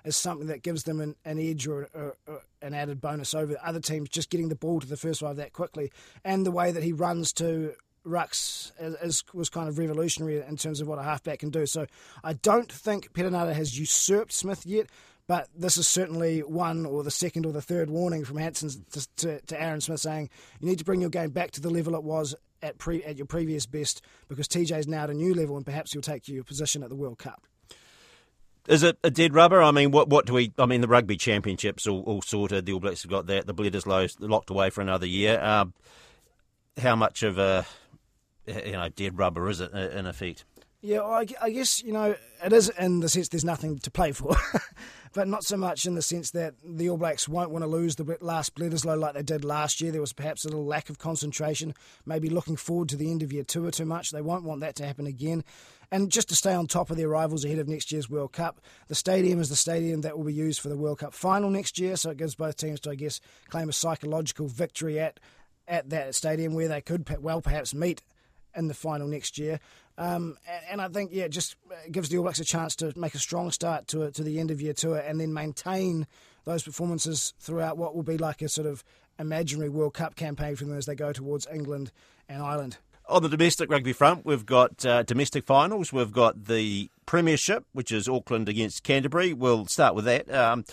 is 0.04 0.16
something 0.16 0.48
that 0.48 0.62
gives 0.62 0.84
them 0.84 1.00
an, 1.00 1.16
an 1.24 1.38
edge 1.38 1.66
or, 1.66 1.88
or, 1.94 2.16
or, 2.26 2.42
an 2.60 2.74
added 2.74 3.00
bonus 3.00 3.34
over 3.34 3.56
other 3.62 3.80
teams 3.80 4.08
just 4.10 4.28
getting 4.28 4.50
the 4.50 4.54
ball 4.54 4.80
to 4.80 4.86
the 4.86 4.96
first 4.96 5.20
five 5.20 5.36
that 5.36 5.52
quickly, 5.52 5.90
and 6.24 6.44
the 6.44 6.50
way 6.50 6.70
that 6.70 6.82
he 6.82 6.92
runs 6.92 7.32
to 7.32 7.74
rucks 8.06 8.72
is, 8.78 9.24
was 9.32 9.48
kind 9.48 9.68
of 9.68 9.78
revolutionary 9.78 10.40
in 10.40 10.56
terms 10.56 10.80
of 10.80 10.88
what 10.88 10.98
a 10.98 11.02
halfback 11.02 11.40
can 11.40 11.50
do. 11.50 11.66
So 11.66 11.86
I 12.22 12.34
don't 12.34 12.70
think 12.70 13.12
Perenara 13.12 13.54
has 13.54 13.78
usurped 13.78 14.32
Smith 14.32 14.66
yet, 14.66 14.86
but 15.26 15.48
this 15.56 15.78
is 15.78 15.88
certainly 15.88 16.40
one 16.40 16.84
or 16.86 17.02
the 17.02 17.10
second 17.10 17.46
or 17.46 17.52
the 17.52 17.62
third 17.62 17.90
warning 17.90 18.24
from 18.24 18.36
Hansen 18.36 18.84
to, 18.92 19.08
to, 19.16 19.40
to, 19.40 19.60
Aaron 19.60 19.80
Smith 19.80 20.00
saying 20.00 20.28
you 20.60 20.68
need 20.68 20.78
to 20.78 20.84
bring 20.84 21.00
your 21.00 21.10
game 21.10 21.30
back 21.30 21.50
to 21.52 21.60
the 21.60 21.70
level 21.70 21.94
it 21.94 22.04
was 22.04 22.34
at 22.62 22.78
pre, 22.78 23.02
at 23.04 23.16
your 23.16 23.26
previous 23.26 23.66
best 23.66 24.02
because 24.28 24.48
TJ 24.48 24.78
is 24.78 24.88
now 24.88 25.04
at 25.04 25.10
a 25.10 25.14
new 25.14 25.34
level 25.34 25.56
and 25.56 25.64
perhaps 25.64 25.92
he'll 25.92 26.02
take 26.02 26.28
your 26.28 26.44
position 26.44 26.82
at 26.82 26.90
the 26.90 26.96
World 26.96 27.18
Cup. 27.18 27.46
Is 28.66 28.82
it 28.82 28.98
a 29.04 29.10
dead 29.10 29.34
rubber? 29.34 29.62
I 29.62 29.72
mean, 29.72 29.90
what 29.90 30.08
what 30.08 30.24
do 30.24 30.32
we? 30.32 30.50
I 30.58 30.64
mean, 30.64 30.80
the 30.80 30.88
rugby 30.88 31.18
championships 31.18 31.86
all, 31.86 32.00
all 32.04 32.22
sorted. 32.22 32.64
The 32.64 32.72
All 32.72 32.80
Blacks 32.80 33.02
have 33.02 33.10
got 33.10 33.26
that. 33.26 33.46
The 33.46 33.52
Bledisloe 33.52 34.10
locked 34.20 34.48
away 34.48 34.70
for 34.70 34.80
another 34.80 35.04
year. 35.04 35.38
Uh, 35.38 35.66
how 36.78 36.96
much 36.96 37.22
of 37.22 37.36
a 37.36 37.66
you 38.46 38.72
know, 38.72 38.88
dead 38.88 39.18
rubber, 39.18 39.48
is 39.48 39.60
it, 39.60 39.72
in 39.72 40.06
effect? 40.06 40.44
Yeah, 40.80 41.00
I, 41.00 41.24
I 41.40 41.48
guess, 41.48 41.82
you 41.82 41.92
know, 41.92 42.14
it 42.44 42.52
is 42.52 42.68
in 42.68 43.00
the 43.00 43.08
sense 43.08 43.30
there's 43.30 43.44
nothing 43.44 43.78
to 43.78 43.90
play 43.90 44.12
for. 44.12 44.36
but 45.14 45.28
not 45.28 45.44
so 45.44 45.56
much 45.56 45.86
in 45.86 45.94
the 45.94 46.02
sense 46.02 46.32
that 46.32 46.54
the 46.62 46.90
All 46.90 46.98
Blacks 46.98 47.26
won't 47.26 47.50
want 47.50 47.62
to 47.62 47.68
lose 47.68 47.96
the 47.96 48.18
last 48.20 48.54
Bledisloe 48.54 48.98
like 48.98 49.14
they 49.14 49.22
did 49.22 49.44
last 49.44 49.80
year. 49.80 49.92
There 49.92 50.00
was 50.00 50.12
perhaps 50.12 50.44
a 50.44 50.48
little 50.48 50.66
lack 50.66 50.90
of 50.90 50.98
concentration, 50.98 51.72
maybe 52.04 52.28
looking 52.28 52.56
forward 52.56 52.90
to 52.90 52.96
the 52.96 53.10
end 53.10 53.22
of 53.22 53.32
year 53.32 53.44
tour 53.44 53.70
too 53.70 53.86
much. 53.86 54.10
They 54.10 54.20
won't 54.20 54.44
want 54.44 54.60
that 54.60 54.74
to 54.76 54.86
happen 54.86 55.06
again. 55.06 55.42
And 55.90 56.10
just 56.10 56.28
to 56.30 56.34
stay 56.34 56.52
on 56.52 56.66
top 56.66 56.90
of 56.90 56.96
their 56.96 57.08
rivals 57.08 57.44
ahead 57.44 57.60
of 57.60 57.68
next 57.68 57.92
year's 57.92 58.10
World 58.10 58.32
Cup, 58.32 58.60
the 58.88 58.94
stadium 58.94 59.40
is 59.40 59.48
the 59.48 59.56
stadium 59.56 60.00
that 60.00 60.18
will 60.18 60.24
be 60.24 60.34
used 60.34 60.60
for 60.60 60.68
the 60.68 60.76
World 60.76 60.98
Cup 60.98 61.14
final 61.14 61.48
next 61.48 61.78
year, 61.78 61.96
so 61.96 62.10
it 62.10 62.18
gives 62.18 62.34
both 62.34 62.56
teams 62.56 62.80
to, 62.80 62.90
I 62.90 62.96
guess, 62.96 63.20
claim 63.48 63.68
a 63.68 63.72
psychological 63.72 64.48
victory 64.48 65.00
at 65.00 65.18
at 65.66 65.88
that 65.88 66.14
stadium 66.14 66.52
where 66.52 66.68
they 66.68 66.82
could 66.82 67.08
well 67.22 67.40
perhaps 67.40 67.72
meet 67.72 68.02
in 68.56 68.68
the 68.68 68.74
final 68.74 69.06
next 69.06 69.38
year. 69.38 69.60
Um, 69.96 70.36
and, 70.70 70.80
I 70.80 70.88
think, 70.88 71.10
yeah, 71.12 71.24
it 71.24 71.30
just 71.30 71.56
gives 71.90 72.08
the 72.08 72.16
All 72.18 72.24
Blacks 72.24 72.40
a 72.40 72.44
chance 72.44 72.74
to 72.76 72.92
make 72.96 73.14
a 73.14 73.18
strong 73.18 73.50
start 73.52 73.86
to 73.88 74.10
to 74.10 74.22
the 74.24 74.40
end 74.40 74.50
of 74.50 74.60
year 74.60 74.72
tour 74.72 74.98
and 74.98 75.20
then 75.20 75.32
maintain 75.32 76.06
those 76.44 76.62
performances 76.62 77.32
throughout 77.38 77.78
what 77.78 77.94
will 77.94 78.02
be 78.02 78.18
like 78.18 78.42
a 78.42 78.48
sort 78.48 78.66
of 78.66 78.82
imaginary 79.18 79.68
World 79.68 79.94
Cup 79.94 80.16
campaign 80.16 80.56
for 80.56 80.64
them 80.64 80.76
as 80.76 80.86
they 80.86 80.94
go 80.94 81.12
towards 81.12 81.46
England 81.52 81.92
and 82.28 82.42
Ireland. 82.42 82.78
On 83.06 83.22
the 83.22 83.28
domestic 83.28 83.70
rugby 83.70 83.92
front, 83.92 84.24
we've 84.24 84.46
got 84.46 84.84
uh, 84.84 85.02
domestic 85.02 85.44
finals. 85.44 85.92
We've 85.92 86.12
got 86.12 86.46
the 86.46 86.90
Premiership, 87.06 87.64
which 87.72 87.92
is 87.92 88.08
Auckland 88.08 88.48
against 88.48 88.82
Canterbury. 88.82 89.34
We'll 89.34 89.66
start 89.66 89.94
with 89.94 90.06
that. 90.06 90.32
Um, 90.32 90.64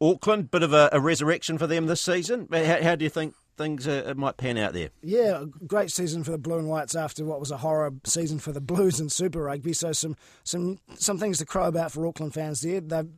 Auckland, 0.00 0.50
bit 0.50 0.62
of 0.62 0.72
a, 0.72 0.88
a, 0.92 1.00
resurrection 1.00 1.58
for 1.58 1.66
them 1.66 1.86
this 1.86 2.00
season. 2.00 2.48
How, 2.52 2.82
how 2.82 2.96
do 2.96 3.04
you 3.04 3.10
think 3.10 3.34
things 3.56 3.86
uh, 3.86 4.12
might 4.16 4.36
pan 4.36 4.58
out 4.58 4.72
there. 4.72 4.90
Yeah, 5.02 5.44
great 5.66 5.90
season 5.90 6.24
for 6.24 6.30
the 6.30 6.38
Blue 6.38 6.58
and 6.58 6.68
Whites 6.68 6.94
after 6.94 7.24
what 7.24 7.40
was 7.40 7.50
a 7.50 7.58
horror 7.58 7.92
season 8.04 8.38
for 8.38 8.52
the 8.52 8.60
Blues 8.72 9.00
in 9.00 9.08
Super 9.08 9.42
Rugby. 9.42 9.72
So 9.72 9.92
some 9.92 10.16
some 10.44 10.78
some 10.96 11.18
things 11.18 11.38
to 11.38 11.46
crow 11.46 11.66
about 11.66 11.92
for 11.92 12.06
Auckland 12.06 12.34
fans 12.34 12.60
there. 12.60 12.80
They've 12.80 13.08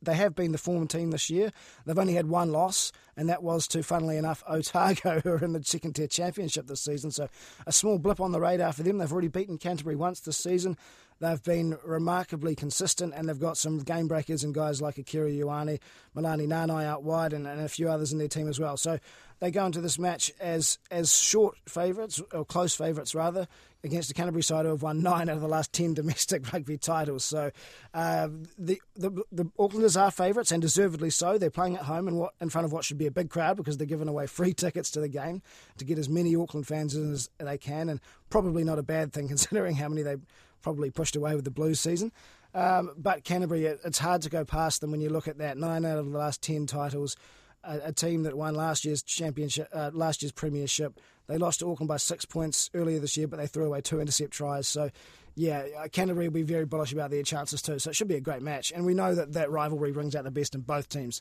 they 0.00 0.14
have 0.14 0.34
been 0.34 0.52
the 0.52 0.58
form 0.58 0.86
team 0.86 1.10
this 1.10 1.28
year. 1.28 1.52
They've 1.84 1.98
only 1.98 2.14
had 2.14 2.28
one 2.28 2.52
loss, 2.52 2.92
and 3.16 3.28
that 3.28 3.42
was 3.42 3.66
to, 3.68 3.82
funnily 3.82 4.16
enough, 4.16 4.42
Otago, 4.48 5.20
who 5.20 5.30
are 5.30 5.44
in 5.44 5.52
the 5.52 5.64
second 5.64 5.94
tier 5.94 6.06
championship 6.06 6.66
this 6.66 6.80
season. 6.80 7.10
So 7.10 7.28
a 7.66 7.72
small 7.72 7.98
blip 7.98 8.20
on 8.20 8.32
the 8.32 8.40
radar 8.40 8.72
for 8.72 8.82
them. 8.82 8.98
They've 8.98 9.12
already 9.12 9.28
beaten 9.28 9.58
Canterbury 9.58 9.96
once 9.96 10.20
this 10.20 10.38
season. 10.38 10.76
They've 11.20 11.42
been 11.42 11.76
remarkably 11.84 12.54
consistent 12.54 13.12
and 13.14 13.28
they've 13.28 13.38
got 13.38 13.56
some 13.56 13.78
game 13.80 14.06
breakers 14.06 14.44
and 14.44 14.54
guys 14.54 14.80
like 14.80 14.98
Akira 14.98 15.30
Ioane, 15.30 15.80
Melani 16.16 16.46
Nanai 16.46 16.84
out 16.84 17.02
wide, 17.02 17.32
and, 17.32 17.46
and, 17.46 17.60
a 17.60 17.68
few 17.68 17.88
others 17.88 18.12
in 18.12 18.18
their 18.18 18.28
team 18.28 18.48
as 18.48 18.60
well. 18.60 18.76
So 18.76 19.00
they 19.40 19.50
go 19.50 19.66
into 19.66 19.80
this 19.80 19.98
match 19.98 20.32
as 20.40 20.78
as 20.90 21.16
short 21.16 21.56
favourites, 21.66 22.22
or 22.32 22.44
close 22.44 22.74
favourites 22.74 23.14
rather, 23.16 23.48
against 23.82 24.08
the 24.08 24.14
Canterbury 24.14 24.42
side 24.42 24.64
who 24.64 24.70
have 24.70 24.82
won 24.82 25.02
nine 25.02 25.28
out 25.28 25.36
of 25.36 25.40
the 25.40 25.48
last 25.48 25.72
ten 25.72 25.94
domestic 25.94 26.52
rugby 26.52 26.78
titles. 26.78 27.24
So 27.24 27.50
uh, 27.94 28.28
the, 28.56 28.80
the 28.96 29.10
the 29.32 29.44
Aucklanders 29.58 30.00
are 30.00 30.10
favourites 30.12 30.52
and 30.52 30.62
deservedly 30.62 31.10
so. 31.10 31.36
They're 31.36 31.50
playing 31.50 31.76
at 31.76 31.82
home 31.82 32.06
in 32.06 32.16
what 32.16 32.34
in 32.40 32.48
front 32.48 32.64
of 32.64 32.72
what 32.72 32.84
should 32.84 32.98
be 32.98 33.06
a 33.06 33.12
big 33.12 33.30
crowd 33.30 33.56
because 33.56 33.76
they're 33.76 33.86
giving 33.86 34.08
away 34.08 34.26
free 34.26 34.54
tickets 34.54 34.90
to 34.92 35.00
the 35.00 35.08
game 35.08 35.42
to 35.78 35.84
get 35.84 35.98
as 35.98 36.08
many 36.08 36.34
Auckland 36.36 36.66
fans 36.66 36.94
as 36.94 37.28
they 37.38 37.58
can, 37.58 37.88
and 37.88 38.00
probably 38.30 38.62
not 38.62 38.78
a 38.78 38.84
bad 38.84 39.12
thing 39.12 39.26
considering 39.28 39.74
how 39.74 39.88
many 39.88 40.02
they 40.02 40.16
probably 40.62 40.90
pushed 40.90 41.16
away 41.16 41.34
with 41.34 41.44
the 41.44 41.50
Blues 41.50 41.80
season. 41.80 42.12
Um, 42.54 42.92
but 42.96 43.24
Canterbury, 43.24 43.66
it's 43.66 43.98
hard 43.98 44.22
to 44.22 44.30
go 44.30 44.44
past 44.44 44.80
them 44.80 44.90
when 44.90 45.00
you 45.00 45.10
look 45.10 45.28
at 45.28 45.38
that. 45.38 45.58
Nine 45.58 45.84
out 45.84 45.98
of 45.98 46.10
the 46.10 46.18
last 46.18 46.42
ten 46.42 46.66
titles. 46.66 47.16
A, 47.64 47.80
a 47.86 47.92
team 47.92 48.22
that 48.22 48.36
won 48.36 48.54
last 48.54 48.84
year's 48.84 49.02
championship, 49.02 49.68
uh, 49.72 49.90
last 49.92 50.22
year's 50.22 50.32
premiership. 50.32 50.98
They 51.26 51.38
lost 51.38 51.60
to 51.60 51.70
Auckland 51.70 51.88
by 51.88 51.98
six 51.98 52.24
points 52.24 52.70
earlier 52.72 53.00
this 53.00 53.16
year, 53.16 53.26
but 53.28 53.38
they 53.38 53.46
threw 53.46 53.66
away 53.66 53.80
two 53.80 54.00
intercept 54.00 54.32
tries. 54.32 54.66
So, 54.68 54.90
yeah, 55.34 55.66
uh, 55.76 55.88
Canterbury 55.88 56.28
will 56.28 56.34
be 56.34 56.42
very 56.42 56.64
bullish 56.64 56.92
about 56.92 57.10
their 57.10 57.22
chances 57.22 57.60
too. 57.60 57.78
So 57.78 57.90
it 57.90 57.96
should 57.96 58.08
be 58.08 58.14
a 58.14 58.20
great 58.20 58.42
match, 58.42 58.72
and 58.74 58.86
we 58.86 58.94
know 58.94 59.14
that 59.14 59.32
that 59.34 59.50
rivalry 59.50 59.92
brings 59.92 60.16
out 60.16 60.24
the 60.24 60.30
best 60.30 60.54
in 60.54 60.62
both 60.62 60.88
teams. 60.88 61.20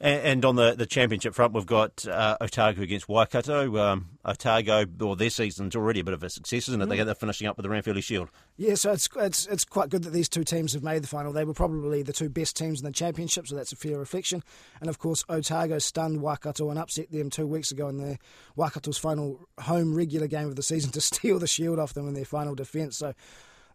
And, 0.00 0.44
on 0.44 0.54
the, 0.54 0.76
the 0.76 0.86
championship 0.86 1.34
front, 1.34 1.52
we've 1.54 1.66
got 1.66 2.06
uh, 2.06 2.36
Otago 2.40 2.82
against 2.82 3.08
Waikato. 3.08 3.76
Um, 3.78 4.10
Otago, 4.24 4.84
or 5.00 5.16
their 5.16 5.30
season's 5.30 5.74
already 5.74 6.00
a 6.00 6.04
bit 6.04 6.14
of 6.14 6.22
a 6.22 6.30
success, 6.30 6.68
isn't 6.68 6.80
it? 6.80 6.88
Mm. 6.88 7.04
They're 7.04 7.14
finishing 7.16 7.48
up 7.48 7.56
with 7.56 7.64
the 7.64 7.70
Ranfurly 7.70 8.02
Shield. 8.02 8.28
Yeah, 8.56 8.74
so 8.74 8.92
it's, 8.92 9.08
it's 9.16 9.46
it's 9.46 9.64
quite 9.64 9.88
good 9.88 10.04
that 10.04 10.10
these 10.10 10.28
two 10.28 10.44
teams 10.44 10.72
have 10.74 10.84
made 10.84 11.02
the 11.02 11.08
final. 11.08 11.32
They 11.32 11.44
were 11.44 11.54
probably 11.54 12.02
the 12.02 12.12
two 12.12 12.28
best 12.28 12.56
teams 12.56 12.80
in 12.80 12.86
the 12.86 12.92
championship, 12.92 13.48
so 13.48 13.56
that's 13.56 13.72
a 13.72 13.76
fair 13.76 13.98
reflection. 13.98 14.44
And 14.80 14.88
of 14.88 14.98
course, 14.98 15.24
Otago 15.28 15.78
stunned 15.78 16.22
Waikato 16.22 16.70
and 16.70 16.78
upset 16.78 17.10
them 17.10 17.28
two 17.28 17.46
weeks 17.46 17.72
ago 17.72 17.88
in 17.88 17.98
the 17.98 18.18
Waikato's 18.56 18.98
final 18.98 19.48
home 19.58 19.94
regular 19.94 20.28
game 20.28 20.46
of 20.46 20.54
the 20.54 20.62
season 20.62 20.90
to 20.92 21.00
steal 21.00 21.40
the 21.40 21.48
shield 21.48 21.80
off 21.80 21.94
them 21.94 22.06
in 22.06 22.14
their 22.14 22.24
final 22.24 22.54
defence. 22.54 22.98
So 22.98 23.14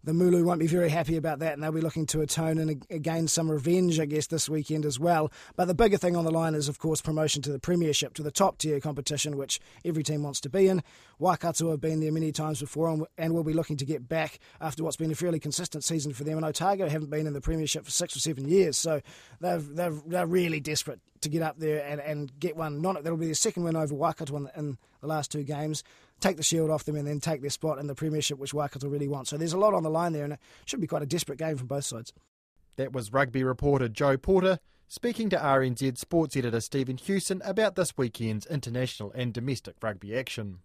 the 0.04 0.12
Mooloo 0.12 0.44
won't 0.44 0.60
be 0.60 0.68
very 0.68 0.90
happy 0.90 1.16
about 1.16 1.40
that, 1.40 1.54
and 1.54 1.64
they'll 1.64 1.72
be 1.72 1.80
looking 1.80 2.06
to 2.08 2.22
atone 2.22 2.58
and 2.58 3.04
gain 3.04 3.28
some 3.28 3.50
revenge, 3.50 4.00
I 4.00 4.06
guess, 4.06 4.28
this 4.28 4.50
weekend 4.50 4.86
as 4.86 5.00
well. 5.00 5.32
But 5.56 5.66
the 5.66 5.74
bigger 5.74 5.98
thing 5.98 6.18
on 6.18 6.26
the 6.26 6.32
line 6.32 6.56
is, 6.56 6.68
of 6.68 6.78
course, 6.78 7.02
promotion 7.02 7.42
to 7.44 7.52
the 7.52 7.60
Premiership, 7.60 8.14
to 8.16 8.24
the 8.24 8.32
top 8.32 8.58
tier 8.58 8.82
competition, 8.82 9.38
which 9.38 9.62
every 9.86 10.04
team 10.04 10.24
wants 10.24 10.42
to 10.42 10.50
be 10.50 10.68
in. 10.68 10.84
Waikato 11.20 11.72
have 11.72 11.80
been 11.80 12.02
there 12.02 12.12
many 12.12 12.34
times 12.34 12.60
before 12.60 13.08
and 13.18 13.34
will 13.34 13.46
be 13.46 13.54
looking 13.54 13.78
to 13.78 13.86
get 13.86 14.10
back 14.10 14.40
after 14.60 14.84
what's 14.84 14.98
been 14.98 15.12
a 15.12 15.16
fairly 15.16 15.40
consistent 15.40 15.86
season 15.86 16.14
for 16.14 16.26
them. 16.26 16.38
And 16.38 16.46
Otago 16.46 16.90
haven't 16.90 17.10
been 17.10 17.26
in 17.26 17.34
the 17.34 17.42
Premiership 17.42 17.86
for 17.86 17.92
six 17.92 18.16
or 18.16 18.20
seven 18.20 18.48
years, 18.48 18.78
so 18.78 19.02
they've, 19.40 19.66
they've, 19.76 20.02
they're 20.06 20.28
really 20.28 20.60
desperate 20.60 21.00
to 21.22 21.30
get 21.30 21.42
up 21.42 21.58
there 21.58 21.86
and, 21.86 22.02
and 22.02 22.38
get 22.40 22.58
one. 22.58 22.82
Not, 22.82 23.04
that'll 23.04 23.18
be 23.18 23.28
their 23.28 23.36
second 23.36 23.64
win 23.64 23.78
over 23.78 23.96
Waikato 23.96 24.36
in, 24.36 24.50
in 24.58 24.78
the 25.00 25.08
last 25.08 25.32
two 25.32 25.44
games 25.44 25.84
take 26.24 26.38
the 26.38 26.44
shield 26.44 26.72
off 26.72 26.86
them 26.86 26.96
and 26.96 27.06
then 27.06 27.20
take 27.20 27.42
their 27.42 27.50
spot 27.50 27.80
in 27.80 27.88
the 27.88 27.96
premiership, 27.96 28.40
which 28.40 28.54
Waikato 28.54 28.88
really 28.88 29.10
want. 29.10 29.28
So 29.28 29.38
there's 29.38 29.54
a 29.54 29.58
lot 29.58 29.74
on 29.74 29.84
the 29.84 29.90
line 29.90 30.14
there, 30.14 30.24
and 30.24 30.34
it 30.34 30.40
should 30.66 30.80
be 30.80 30.88
quite 30.88 31.04
a 31.04 31.06
desperate 31.06 31.38
game 31.38 31.58
from 31.58 31.68
both 31.68 31.84
sides. 31.84 32.14
That 32.78 32.94
was 32.94 33.12
rugby 33.12 33.44
reporter 33.44 33.90
Joe 33.90 34.18
Porter 34.18 34.60
speaking 34.88 35.30
to 35.30 35.38
RNZ 35.38 35.98
sports 35.98 36.38
editor 36.38 36.62
Stephen 36.62 36.98
Hewson 36.98 37.42
about 37.44 37.76
this 37.76 37.98
weekend's 37.98 38.46
international 38.46 39.12
and 39.12 39.34
domestic 39.34 39.76
rugby 39.82 40.18
action. 40.18 40.60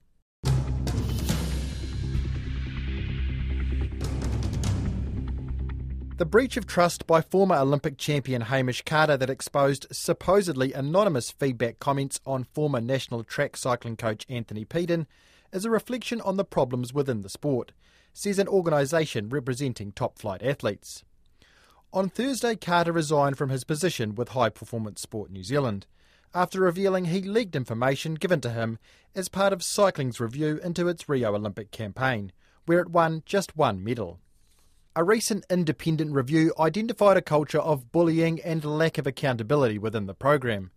The 6.18 6.26
breach 6.26 6.56
of 6.56 6.66
trust 6.66 7.06
by 7.06 7.20
former 7.20 7.54
Olympic 7.56 7.96
champion 7.96 8.42
Hamish 8.42 8.82
Carter 8.82 9.16
that 9.16 9.30
exposed 9.30 9.86
supposedly 9.92 10.72
anonymous 10.72 11.30
feedback 11.30 11.78
comments 11.78 12.20
on 12.26 12.44
former 12.44 12.80
national 12.80 13.22
track 13.22 13.56
cycling 13.56 13.96
coach 13.96 14.26
Anthony 14.28 14.64
Peden 14.64 15.06
is 15.52 15.64
a 15.64 15.70
reflection 15.70 16.20
on 16.20 16.36
the 16.36 16.44
problems 16.44 16.92
within 16.92 17.22
the 17.22 17.28
sport, 17.28 17.72
says 18.12 18.38
an 18.38 18.48
organisation 18.48 19.28
representing 19.28 19.92
top 19.92 20.18
flight 20.18 20.42
athletes. 20.42 21.04
On 21.92 22.08
Thursday, 22.08 22.54
Carter 22.54 22.92
resigned 22.92 23.38
from 23.38 23.48
his 23.48 23.64
position 23.64 24.14
with 24.14 24.30
High 24.30 24.50
Performance 24.50 25.00
Sport 25.00 25.30
New 25.30 25.42
Zealand 25.42 25.86
after 26.34 26.60
revealing 26.60 27.06
he 27.06 27.22
leaked 27.22 27.56
information 27.56 28.14
given 28.14 28.40
to 28.42 28.50
him 28.50 28.78
as 29.14 29.28
part 29.28 29.52
of 29.52 29.62
cycling's 29.62 30.20
review 30.20 30.60
into 30.62 30.88
its 30.88 31.08
Rio 31.08 31.34
Olympic 31.34 31.70
campaign, 31.70 32.32
where 32.66 32.80
it 32.80 32.90
won 32.90 33.22
just 33.24 33.56
one 33.56 33.82
medal. 33.82 34.20
A 34.94 35.04
recent 35.04 35.46
independent 35.48 36.12
review 36.12 36.52
identified 36.58 37.16
a 37.16 37.22
culture 37.22 37.60
of 37.60 37.92
bullying 37.92 38.40
and 38.42 38.64
lack 38.64 38.98
of 38.98 39.06
accountability 39.06 39.78
within 39.78 40.06
the 40.06 40.14
program 40.14 40.70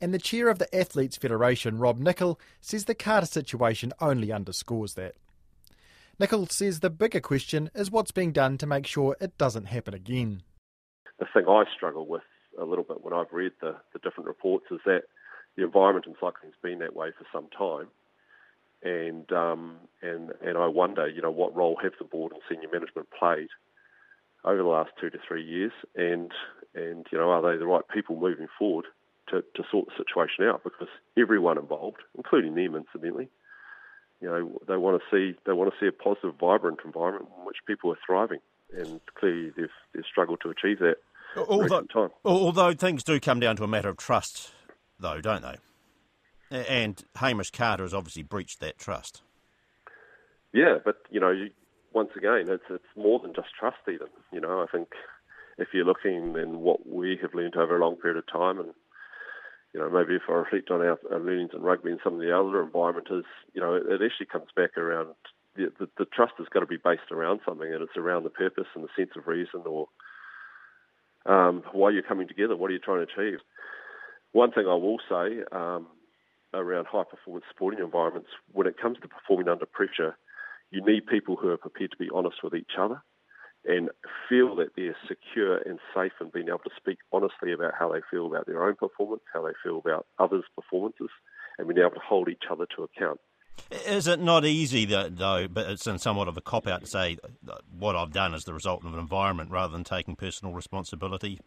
and 0.00 0.12
the 0.12 0.18
chair 0.18 0.48
of 0.48 0.58
the 0.58 0.74
Athletes 0.74 1.16
Federation, 1.16 1.78
Rob 1.78 1.98
Nichol, 1.98 2.38
says 2.60 2.84
the 2.84 2.94
Carter 2.94 3.26
situation 3.26 3.92
only 4.00 4.32
underscores 4.32 4.94
that. 4.94 5.14
Nichol 6.18 6.46
says 6.46 6.80
the 6.80 6.90
bigger 6.90 7.20
question 7.20 7.70
is 7.74 7.90
what's 7.90 8.12
being 8.12 8.32
done 8.32 8.58
to 8.58 8.66
make 8.66 8.86
sure 8.86 9.16
it 9.20 9.36
doesn't 9.38 9.66
happen 9.66 9.94
again. 9.94 10.42
The 11.18 11.26
thing 11.32 11.46
I 11.48 11.64
struggle 11.74 12.06
with 12.06 12.22
a 12.58 12.64
little 12.64 12.84
bit 12.84 13.02
when 13.02 13.12
I've 13.12 13.32
read 13.32 13.52
the, 13.60 13.76
the 13.92 13.98
different 13.98 14.28
reports 14.28 14.66
is 14.70 14.80
that 14.84 15.02
the 15.56 15.64
environment 15.64 16.06
in 16.06 16.14
cycling 16.14 16.52
has 16.52 16.60
been 16.62 16.78
that 16.80 16.94
way 16.94 17.10
for 17.16 17.26
some 17.32 17.48
time. 17.56 17.88
And 18.82 19.30
um, 19.32 19.76
and 20.02 20.32
and 20.44 20.58
I 20.58 20.66
wonder, 20.66 21.08
you 21.08 21.22
know, 21.22 21.30
what 21.30 21.56
role 21.56 21.78
have 21.82 21.92
the 21.98 22.04
board 22.04 22.32
and 22.32 22.42
senior 22.48 22.68
management 22.70 23.08
played 23.18 23.48
over 24.44 24.58
the 24.58 24.68
last 24.68 24.90
two 25.00 25.08
to 25.08 25.18
three 25.26 25.42
years, 25.42 25.72
and 25.96 26.30
and 26.74 27.06
you 27.10 27.16
know, 27.16 27.30
are 27.30 27.40
they 27.40 27.58
the 27.58 27.66
right 27.66 27.84
people 27.92 28.20
moving 28.20 28.46
forward 28.58 28.84
to, 29.28 29.42
to 29.54 29.62
sort 29.70 29.86
the 29.86 29.92
situation 29.96 30.44
out 30.44 30.62
because 30.64 30.88
everyone 31.18 31.58
involved, 31.58 31.98
including 32.16 32.54
them 32.54 32.74
incidentally, 32.74 33.28
you 34.20 34.28
know, 34.28 34.60
they 34.66 34.76
want 34.76 35.00
to 35.00 35.04
see 35.10 35.36
they 35.44 35.52
want 35.52 35.72
to 35.72 35.76
see 35.78 35.86
a 35.86 35.92
positive, 35.92 36.34
vibrant 36.40 36.80
environment 36.84 37.26
in 37.38 37.44
which 37.44 37.58
people 37.66 37.90
are 37.90 37.98
thriving, 38.06 38.40
and 38.76 39.00
clearly 39.14 39.50
they've 39.56 39.68
they've 39.94 40.04
struggled 40.10 40.40
to 40.42 40.50
achieve 40.50 40.78
that. 40.78 40.96
Although, 41.36 42.12
although 42.24 42.74
things 42.74 43.02
do 43.02 43.18
come 43.18 43.40
down 43.40 43.56
to 43.56 43.64
a 43.64 43.68
matter 43.68 43.88
of 43.88 43.96
trust, 43.96 44.52
though, 44.98 45.20
don't 45.20 45.42
they? 45.42 45.56
And 46.50 47.02
Hamish 47.16 47.50
Carter 47.50 47.82
has 47.82 47.92
obviously 47.92 48.22
breached 48.22 48.60
that 48.60 48.78
trust. 48.78 49.22
Yeah, 50.52 50.78
but 50.84 51.02
you 51.10 51.18
know, 51.18 51.30
you, 51.30 51.50
once 51.92 52.10
again, 52.16 52.48
it's 52.48 52.64
it's 52.70 52.84
more 52.96 53.18
than 53.18 53.34
just 53.34 53.48
trust. 53.58 53.78
Even 53.88 54.06
you 54.32 54.40
know, 54.40 54.62
I 54.62 54.66
think 54.70 54.88
if 55.58 55.68
you're 55.72 55.84
looking 55.84 56.36
in 56.36 56.60
what 56.60 56.86
we 56.86 57.18
have 57.20 57.34
learned 57.34 57.56
over 57.56 57.76
a 57.76 57.80
long 57.80 57.96
period 57.96 58.18
of 58.18 58.26
time, 58.26 58.58
and 58.60 58.70
you 59.74 59.80
know, 59.80 59.90
maybe 59.90 60.14
if 60.14 60.22
I 60.28 60.32
reflect 60.32 60.70
on 60.70 60.80
our, 60.80 60.98
our 61.10 61.18
learnings 61.18 61.50
in 61.52 61.60
rugby 61.60 61.90
and 61.90 62.00
some 62.02 62.14
of 62.14 62.20
the 62.20 62.34
other 62.34 62.62
environment 62.62 63.08
is, 63.10 63.24
you 63.52 63.60
know, 63.60 63.74
it, 63.74 63.82
it 63.86 64.00
actually 64.04 64.26
comes 64.26 64.48
back 64.54 64.78
around 64.78 65.08
the, 65.56 65.72
the, 65.78 65.88
the 65.98 66.04
trust 66.06 66.34
has 66.38 66.46
got 66.48 66.60
to 66.60 66.66
be 66.66 66.76
based 66.76 67.10
around 67.10 67.40
something, 67.44 67.72
and 67.72 67.82
it's 67.82 67.96
around 67.96 68.22
the 68.22 68.30
purpose 68.30 68.66
and 68.74 68.84
the 68.84 68.88
sense 68.96 69.10
of 69.16 69.26
reason, 69.26 69.62
or 69.66 69.88
Um, 71.26 71.62
why 71.72 71.88
are 71.88 72.02
coming 72.02 72.28
together? 72.28 72.56
What 72.56 72.70
are 72.70 72.74
you 72.74 72.78
trying 72.78 73.04
to 73.04 73.12
achieve? 73.12 73.40
One 74.32 74.52
thing 74.52 74.66
I 74.66 74.74
will 74.74 74.98
say 75.08 75.42
um, 75.52 75.86
around 76.52 76.86
high 76.86 77.04
performance 77.04 77.46
sporting 77.50 77.80
environments, 77.80 78.28
when 78.52 78.66
it 78.66 78.80
comes 78.80 78.98
to 79.00 79.08
performing 79.08 79.48
under 79.48 79.66
pressure, 79.66 80.16
you 80.70 80.84
need 80.84 81.06
people 81.06 81.36
who 81.36 81.48
are 81.48 81.56
prepared 81.56 81.92
to 81.92 81.96
be 81.96 82.10
honest 82.12 82.42
with 82.42 82.54
each 82.54 82.76
other 82.78 83.02
and 83.66 83.90
feel 84.28 84.54
that 84.56 84.70
they're 84.76 84.96
secure 85.08 85.58
and 85.58 85.78
safe 85.94 86.12
in 86.20 86.30
being 86.30 86.48
able 86.48 86.58
to 86.58 86.70
speak 86.76 86.98
honestly 87.12 87.52
about 87.52 87.72
how 87.78 87.92
they 87.92 88.00
feel 88.10 88.26
about 88.26 88.46
their 88.46 88.64
own 88.64 88.74
performance, 88.76 89.22
how 89.32 89.42
they 89.42 89.52
feel 89.62 89.78
about 89.78 90.06
others' 90.18 90.44
performances, 90.54 91.08
and 91.58 91.68
being 91.68 91.80
able 91.80 91.90
to 91.90 92.00
hold 92.00 92.28
each 92.28 92.44
other 92.50 92.66
to 92.76 92.82
account. 92.82 93.20
Is 93.70 94.06
it 94.06 94.20
not 94.20 94.44
easy, 94.44 94.84
though, 94.84 95.46
but 95.48 95.70
it's 95.70 96.02
somewhat 96.02 96.28
of 96.28 96.36
a 96.36 96.40
cop 96.40 96.66
out 96.66 96.80
to 96.80 96.86
say 96.86 97.18
what 97.70 97.96
I've 97.96 98.12
done 98.12 98.34
is 98.34 98.44
the 98.44 98.52
result 98.52 98.84
of 98.84 98.92
an 98.92 98.98
environment 98.98 99.50
rather 99.50 99.72
than 99.72 99.84
taking 99.84 100.16
personal 100.16 100.52
responsibility? 100.54 101.40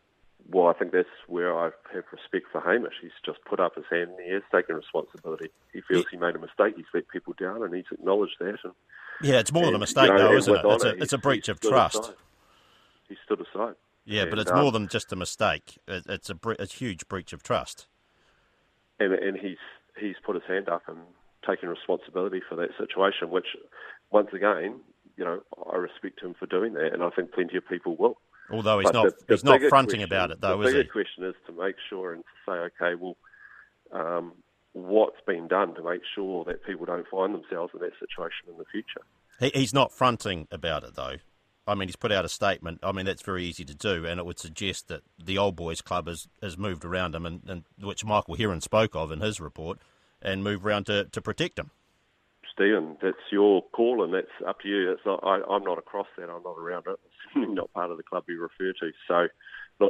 Well, 0.50 0.68
I 0.68 0.74
think 0.74 0.94
that's 0.94 1.10
where 1.28 1.58
I 1.58 1.72
have 1.94 2.06
respect 2.12 2.46
for 2.52 2.62
Hamish. 2.62 2.94
He's 3.02 3.12
just 3.26 3.40
put 3.44 3.60
up 3.60 3.76
his 3.76 3.84
hand 3.92 4.12
and 4.12 4.20
he 4.26 4.32
has 4.32 4.44
taken 4.52 4.76
responsibility. 4.76 5.50
He 5.74 5.82
feels 5.82 6.06
he 6.10 6.18
made 6.18 6.36
a 6.36 6.40
mistake. 6.40 6.76
He's 6.78 6.86
let 6.94 7.10
people 7.10 7.34
down 7.38 7.64
and 7.64 7.76
he's 7.76 7.86
acknowledged 7.92 8.36
that. 8.40 8.58
And, 8.64 8.74
yeah, 9.22 9.40
it's 9.40 9.52
more 9.52 9.64
and, 9.64 9.70
than 9.70 9.76
a 9.76 9.80
mistake, 9.80 10.08
you 10.08 10.14
know, 10.14 10.30
though, 10.30 10.38
isn't 10.38 10.56
it? 10.56 10.66
It's 10.66 10.84
a, 10.84 10.98
it's 11.04 11.14
a 11.14 11.18
breach 11.18 11.50
of 11.50 11.60
trust. 11.60 12.00
Aside. 12.00 12.16
He 13.10 13.18
stood 13.26 13.42
aside. 13.42 13.76
Yeah, 14.06 14.22
and, 14.22 14.30
but 14.30 14.40
it's 14.40 14.52
um, 14.52 14.62
more 14.62 14.72
than 14.72 14.88
just 14.88 15.12
a 15.12 15.18
mistake. 15.18 15.80
It's 15.88 16.30
a, 16.30 16.38
a 16.60 16.66
huge 16.66 17.08
breach 17.10 17.34
of 17.34 17.44
trust. 17.44 17.88
And, 19.00 19.14
and 19.14 19.38
he's 19.38 19.58
he's 20.00 20.16
put 20.26 20.36
his 20.36 20.46
hand 20.48 20.70
up 20.70 20.84
and 20.88 20.98
taken 21.46 21.68
responsibility 21.70 22.42
for 22.48 22.56
that 22.56 22.70
situation, 22.78 23.30
which, 23.30 23.48
once 24.12 24.30
again, 24.34 24.80
you 25.18 25.26
know, 25.26 25.42
I 25.72 25.76
respect 25.76 26.22
him 26.22 26.36
for 26.40 26.46
doing 26.46 26.74
that, 26.74 26.94
and 26.94 27.04
I 27.04 27.10
think 27.10 27.34
plenty 27.34 27.58
of 27.58 27.68
people 27.68 27.96
will. 27.98 28.18
Although 28.50 28.80
he's 28.80 28.86
But 28.92 28.94
not, 28.94 29.04
the- 29.06 29.26
the 29.28 29.34
he's 29.34 29.44
not 29.44 29.62
fronting 29.64 30.00
question- 30.00 30.04
about 30.04 30.32
it, 30.32 30.42
though, 30.42 30.58
the 30.62 30.68
is 30.70 30.74
he? 30.76 30.84
question 30.86 31.24
is 31.26 31.36
to 31.48 31.52
make 31.52 31.76
sure 31.90 32.14
and 32.14 32.24
to 32.24 32.30
say, 32.46 32.52
okay, 32.82 32.96
well, 32.96 33.18
um, 33.92 34.34
what's 34.74 35.20
been 35.26 35.48
done 35.48 35.74
to 35.76 35.84
make 35.84 36.02
sure 36.16 36.44
that 36.46 36.64
people 36.66 36.86
don't 36.86 37.08
find 37.08 37.34
themselves 37.34 37.74
in 37.74 37.80
that 37.82 37.94
situation 38.00 38.48
in 38.50 38.58
the 38.58 38.66
future? 38.66 39.02
he? 39.40 39.50
He's 39.54 39.74
not 39.74 39.92
fronting 39.92 40.48
about 40.52 40.84
it, 40.84 40.96
though. 40.96 41.16
I 41.70 41.76
mean, 41.76 41.90
he's 41.90 41.98
put 41.98 42.14
out 42.14 42.24
a 42.24 42.30
statement. 42.30 42.80
I 42.82 42.94
mean, 42.94 43.06
that's 43.06 43.22
very 43.22 43.44
easy 43.44 43.66
to 43.66 43.76
do, 43.76 44.06
and 44.06 44.20
it 44.22 44.26
would 44.26 44.40
suggest 44.40 44.88
that 44.88 45.02
the 45.22 45.38
old 45.38 45.58
boys 45.58 45.82
club 45.82 46.08
has, 46.08 46.28
has 46.42 46.58
moved 46.58 46.86
around 46.86 47.14
him, 47.14 47.26
and, 47.26 47.42
and 47.46 47.64
which 47.82 48.06
Michael 48.06 48.36
Heron 48.36 48.62
spoke 48.62 48.96
of 48.96 49.12
in 49.12 49.20
his 49.20 49.42
report, 49.42 49.80
and 50.22 50.44
moved 50.46 50.66
around 50.66 50.86
to, 50.86 51.04
to 51.06 51.22
protect 51.22 51.60
him. 51.60 51.72
Stephen, 52.58 52.98
that's 53.02 53.32
your 53.32 53.62
call, 53.72 54.04
and 54.04 54.12
that's 54.14 54.34
up 54.48 54.60
to 54.62 54.68
you. 54.68 54.92
It's 54.92 55.06
not, 55.06 55.20
I, 55.24 55.42
I'm 55.48 55.64
not 55.64 55.78
across 55.78 56.08
that. 56.18 56.30
I'm 56.30 56.42
not 56.42 56.58
around 56.58 56.86
it. 56.88 57.00
It's 57.36 57.54
not 57.54 57.72
part 57.74 57.92
of 57.92 57.98
the 57.98 58.04
club 58.04 58.24
you 58.28 58.42
refer 58.42 58.74
to. 58.80 58.92
So, 59.08 59.28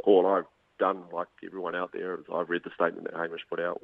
all 0.04 0.26
I've 0.26 0.44
done, 0.78 1.04
like 1.10 1.28
everyone 1.42 1.74
out 1.74 1.92
there, 1.94 2.14
is 2.14 2.26
I've 2.32 2.50
read 2.50 2.62
the 2.64 2.70
statement 2.74 3.08
that 3.10 3.18
Hamish 3.18 3.40
put 3.48 3.58
out 3.58 3.80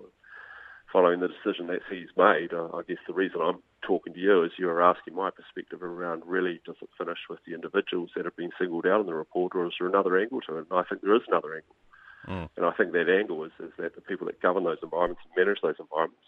following 0.93 1.21
the 1.21 1.29
decision 1.29 1.67
that 1.69 1.81
he's 1.91 2.13
made. 2.17 2.53
Uh, 2.53 2.69
I 2.77 2.83
guess 2.87 3.01
the 3.09 3.15
reason 3.15 3.41
I'm 3.43 3.59
talking 3.83 4.13
to 4.13 4.21
you 4.21 4.45
is 4.45 4.53
you're 4.59 4.83
asking 4.83 5.17
my 5.17 5.31
perspective 5.31 5.83
around 5.83 6.23
really 6.27 6.61
does 6.67 6.77
it 6.83 6.91
finish 6.97 7.19
with 7.29 7.41
the 7.47 7.55
individuals 7.55 8.11
that 8.15 8.27
have 8.27 8.37
been 8.37 8.53
singled 8.61 8.87
out 8.87 9.01
in 9.01 9.07
the 9.07 9.15
report, 9.15 9.57
or 9.57 9.67
is 9.67 9.73
there 9.81 9.89
another 9.89 10.19
angle 10.21 10.41
to 10.43 10.59
it? 10.59 10.67
And 10.71 10.79
I 10.79 10.85
think 10.85 11.01
there 11.01 11.17
is 11.17 11.27
another 11.27 11.57
angle. 11.57 11.77
Mm. 12.29 12.49
And 12.57 12.67
I 12.67 12.73
think 12.73 12.93
that 12.93 13.09
angle 13.09 13.45
is, 13.45 13.53
is 13.59 13.73
that 13.79 13.97
the 13.97 14.03
people 14.03 14.27
that 14.27 14.41
govern 14.41 14.65
those 14.65 14.79
environments 14.83 15.23
and 15.25 15.35
manage 15.37 15.61
those 15.63 15.81
environments 15.81 16.25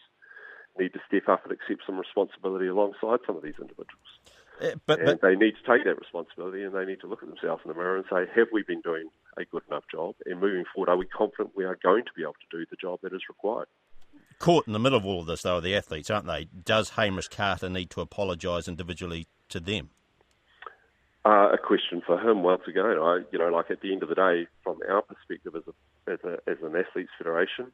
need 0.78 0.92
to 0.92 1.00
step 1.06 1.28
up 1.28 1.45
and 1.45 1.52
accept 1.52 1.83
some 1.87 1.99
responsibility 1.99 2.66
alongside 2.66 3.21
some 3.26 3.37
of 3.37 3.42
these 3.42 3.59
individuals. 3.61 4.11
Uh, 4.61 4.71
But, 4.87 5.21
they 5.21 5.37
need 5.37 5.52
to 5.52 5.64
take 5.68 5.85
that 5.85 6.00
responsibility 6.00 6.62
and 6.62 6.75
they 6.75 6.85
need 6.85 7.00
to 7.00 7.06
look 7.06 7.23
at 7.23 7.28
themselves 7.28 7.62
in 7.64 7.68
the 7.68 7.76
mirror 7.76 7.97
and 7.97 8.06
say, 8.11 8.25
have 8.35 8.49
we 8.52 8.62
been 8.62 8.80
doing 8.80 9.09
a 9.37 9.45
good 9.45 9.62
enough 9.68 9.85
job? 9.90 10.14
And 10.25 10.40
moving 10.40 10.64
forward, 10.73 10.88
are 10.88 10.97
we 10.97 11.06
confident 11.06 11.56
we 11.56 11.64
are 11.64 11.78
going 11.83 12.04
to 12.04 12.11
be 12.16 12.23
able 12.23 12.40
to 12.40 12.59
do 12.59 12.64
the 12.71 12.76
job 12.76 13.00
that 13.02 13.12
is 13.12 13.23
required? 13.28 13.68
caught 14.38 14.66
in 14.66 14.73
the 14.73 14.78
middle 14.78 14.99
of 14.99 15.06
all 15.06 15.21
of 15.21 15.26
this, 15.26 15.42
though, 15.42 15.56
are 15.56 15.61
the 15.61 15.75
athletes, 15.75 16.11
aren't 16.11 16.26
they? 16.26 16.45
Does 16.45 16.90
Hamish 16.90 17.28
Carter 17.28 17.68
need 17.68 17.90
to 17.90 18.00
apologise 18.00 18.68
individually 18.68 19.26
to 19.49 19.61
them? 19.61 19.90
Uh, 21.25 21.50
a 21.52 21.59
question 21.59 22.02
for 22.06 22.18
him 22.21 22.42
once 22.42 22.62
again. 22.68 22.85
I, 22.85 23.21
you 23.33 23.38
know, 23.38 23.49
like 23.49 23.71
at 23.71 23.80
the 23.80 23.92
end 23.92 24.02
of 24.02 24.09
the 24.09 24.14
day, 24.14 24.47
from 24.62 24.78
our 24.88 25.02
perspective 25.02 25.56
as 25.56 25.62
a 25.66 26.12
as 26.12 26.21
a 26.23 26.38
as 26.49 26.58
an 26.62 26.76
athletes 26.76 27.10
federation, 27.19 27.73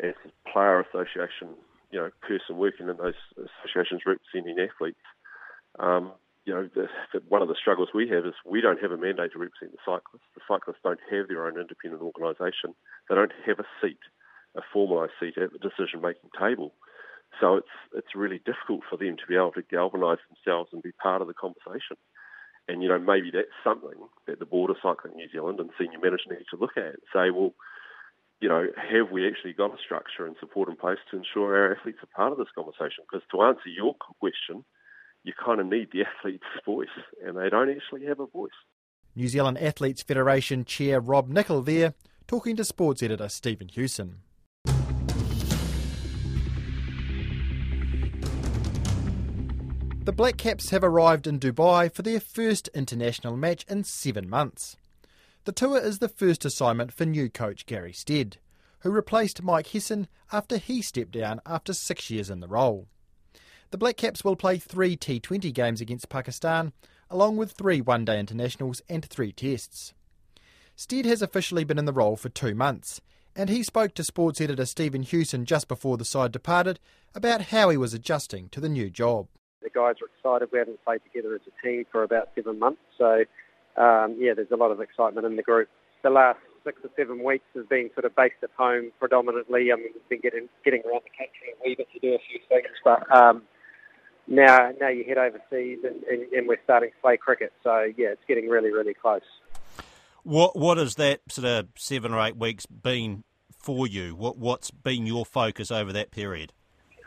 as 0.00 0.14
a 0.24 0.50
player 0.50 0.80
association, 0.80 1.48
you 1.90 1.98
know, 1.98 2.10
person 2.20 2.56
working 2.56 2.88
in 2.88 2.96
those 2.96 3.18
associations 3.36 4.02
representing 4.06 4.58
athletes, 4.58 5.00
um, 5.78 6.12
you 6.44 6.54
know, 6.54 6.68
the, 6.74 6.88
the, 7.12 7.20
one 7.28 7.42
of 7.42 7.48
the 7.48 7.54
struggles 7.60 7.90
we 7.94 8.08
have 8.08 8.24
is 8.24 8.34
we 8.44 8.60
don't 8.60 8.80
have 8.80 8.92
a 8.92 8.96
mandate 8.96 9.32
to 9.32 9.38
represent 9.38 9.72
the 9.72 9.84
cyclists. 9.84 10.28
The 10.34 10.40
cyclists 10.48 10.80
don't 10.82 11.00
have 11.10 11.28
their 11.28 11.46
own 11.46 11.60
independent 11.60 12.02
organisation. 12.02 12.74
They 13.08 13.14
don't 13.14 13.32
have 13.44 13.58
a 13.58 13.68
seat, 13.80 14.00
a 14.56 14.62
formalised 14.74 15.16
seat 15.20 15.36
at 15.36 15.52
the 15.52 15.58
decision-making 15.58 16.30
table. 16.38 16.72
So 17.40 17.56
it's 17.56 17.76
it's 17.94 18.16
really 18.16 18.40
difficult 18.44 18.80
for 18.88 18.96
them 18.96 19.16
to 19.16 19.26
be 19.28 19.36
able 19.36 19.52
to 19.52 19.62
galvanise 19.62 20.24
themselves 20.28 20.70
and 20.72 20.82
be 20.82 20.92
part 20.92 21.20
of 21.20 21.28
the 21.28 21.34
conversation. 21.34 22.00
And, 22.68 22.82
you 22.82 22.88
know, 22.88 22.98
maybe 22.98 23.30
that's 23.30 23.64
something 23.64 23.96
that 24.26 24.38
the 24.38 24.44
Board 24.44 24.70
of 24.70 24.76
Cycling 24.82 25.16
New 25.16 25.28
Zealand 25.30 25.60
and 25.60 25.70
senior 25.78 25.98
management 25.98 26.40
need 26.40 26.50
to 26.50 26.60
look 26.60 26.76
at 26.76 26.96
and 26.96 27.08
say, 27.12 27.30
well, 27.30 27.52
you 28.40 28.48
know, 28.48 28.66
have 28.76 29.10
we 29.10 29.26
actually 29.26 29.52
got 29.52 29.72
a 29.72 29.82
structure 29.84 30.26
and 30.26 30.36
support 30.38 30.68
in 30.68 30.76
place 30.76 30.98
to 31.10 31.16
ensure 31.16 31.56
our 31.56 31.76
athletes 31.76 31.98
are 32.02 32.14
part 32.14 32.32
of 32.32 32.38
this 32.38 32.48
conversation? 32.54 33.04
Because 33.10 33.26
to 33.32 33.42
answer 33.42 33.68
your 33.68 33.94
question, 34.20 34.64
you 35.24 35.32
kind 35.44 35.60
of 35.60 35.66
need 35.66 35.88
the 35.92 36.02
athlete's 36.18 36.44
voice, 36.64 36.88
and 37.24 37.36
they 37.36 37.48
don't 37.48 37.70
actually 37.70 38.06
have 38.06 38.20
a 38.20 38.26
voice. 38.26 38.50
New 39.16 39.28
Zealand 39.28 39.58
Athletes 39.58 40.02
Federation 40.02 40.64
Chair 40.64 41.00
Rob 41.00 41.28
Nichol 41.28 41.62
there, 41.62 41.94
talking 42.28 42.54
to 42.56 42.64
sports 42.64 43.02
editor 43.02 43.28
Stephen 43.28 43.68
Hewson. 43.68 44.20
The 50.04 50.12
Black 50.12 50.38
Caps 50.38 50.70
have 50.70 50.84
arrived 50.84 51.26
in 51.26 51.38
Dubai 51.38 51.92
for 51.92 52.02
their 52.02 52.20
first 52.20 52.68
international 52.68 53.36
match 53.36 53.66
in 53.68 53.84
seven 53.84 54.30
months. 54.30 54.76
The 55.48 55.52
tour 55.52 55.78
is 55.78 55.98
the 55.98 56.10
first 56.10 56.44
assignment 56.44 56.92
for 56.92 57.06
new 57.06 57.30
coach 57.30 57.64
Gary 57.64 57.94
Stead, 57.94 58.36
who 58.80 58.90
replaced 58.90 59.42
Mike 59.42 59.68
Hesson 59.68 60.06
after 60.30 60.58
he 60.58 60.82
stepped 60.82 61.12
down 61.12 61.40
after 61.46 61.72
six 61.72 62.10
years 62.10 62.28
in 62.28 62.40
the 62.40 62.46
role. 62.46 62.86
The 63.70 63.78
Black 63.78 63.96
Caps 63.96 64.22
will 64.22 64.36
play 64.36 64.58
three 64.58 64.94
T20 64.94 65.50
games 65.54 65.80
against 65.80 66.10
Pakistan, 66.10 66.74
along 67.08 67.38
with 67.38 67.52
three 67.52 67.80
one 67.80 68.04
day 68.04 68.20
internationals 68.20 68.82
and 68.90 69.02
three 69.02 69.32
tests. 69.32 69.94
Stead 70.76 71.06
has 71.06 71.22
officially 71.22 71.64
been 71.64 71.78
in 71.78 71.86
the 71.86 71.94
role 71.94 72.16
for 72.16 72.28
two 72.28 72.54
months, 72.54 73.00
and 73.34 73.48
he 73.48 73.62
spoke 73.62 73.94
to 73.94 74.04
sports 74.04 74.42
editor 74.42 74.66
Stephen 74.66 75.00
Hewson 75.00 75.46
just 75.46 75.66
before 75.66 75.96
the 75.96 76.04
side 76.04 76.30
departed 76.30 76.78
about 77.14 77.46
how 77.46 77.70
he 77.70 77.78
was 77.78 77.94
adjusting 77.94 78.50
to 78.50 78.60
the 78.60 78.68
new 78.68 78.90
job. 78.90 79.28
The 79.62 79.70
guys 79.70 79.94
are 80.02 80.10
excited. 80.14 80.50
We 80.52 80.58
haven't 80.58 80.84
played 80.84 81.00
together 81.10 81.34
as 81.34 81.40
a 81.46 81.66
team 81.66 81.86
for 81.90 82.02
about 82.02 82.28
seven 82.34 82.58
months, 82.58 82.82
so 82.98 83.24
um, 83.78 84.16
yeah, 84.18 84.34
there's 84.34 84.50
a 84.50 84.56
lot 84.56 84.70
of 84.70 84.80
excitement 84.80 85.26
in 85.26 85.36
the 85.36 85.42
group. 85.42 85.68
The 86.02 86.10
last 86.10 86.40
six 86.64 86.80
or 86.84 86.90
seven 86.96 87.24
weeks 87.24 87.44
has 87.54 87.64
been 87.66 87.90
sort 87.94 88.04
of 88.04 88.14
based 88.14 88.42
at 88.42 88.50
home 88.56 88.90
predominantly. 88.98 89.72
I 89.72 89.76
mean, 89.76 89.90
we've 89.94 90.08
been 90.08 90.20
getting 90.20 90.48
getting 90.64 90.82
around 90.86 91.02
the 91.04 91.14
country 91.16 91.54
a 91.54 91.68
wee 91.68 91.74
bit 91.76 91.88
to 91.92 91.98
do 92.00 92.14
a 92.14 92.18
few 92.28 92.40
things, 92.48 92.74
but 92.84 93.10
um, 93.16 93.42
now 94.26 94.70
now 94.80 94.88
you 94.88 95.04
head 95.04 95.18
overseas 95.18 95.78
and, 95.84 96.02
and, 96.04 96.32
and 96.32 96.48
we're 96.48 96.62
starting 96.64 96.90
to 96.90 96.96
play 97.00 97.16
cricket. 97.16 97.52
So 97.62 97.92
yeah, 97.96 98.08
it's 98.08 98.22
getting 98.28 98.48
really 98.48 98.70
really 98.70 98.94
close. 98.94 99.22
What 100.24 100.56
What 100.56 100.78
has 100.78 100.96
that 100.96 101.20
sort 101.30 101.46
of 101.46 101.68
seven 101.76 102.12
or 102.12 102.20
eight 102.26 102.36
weeks 102.36 102.66
been 102.66 103.24
for 103.62 103.86
you? 103.86 104.14
What 104.14 104.36
What's 104.36 104.70
been 104.70 105.06
your 105.06 105.24
focus 105.24 105.70
over 105.70 105.92
that 105.92 106.10
period? 106.10 106.52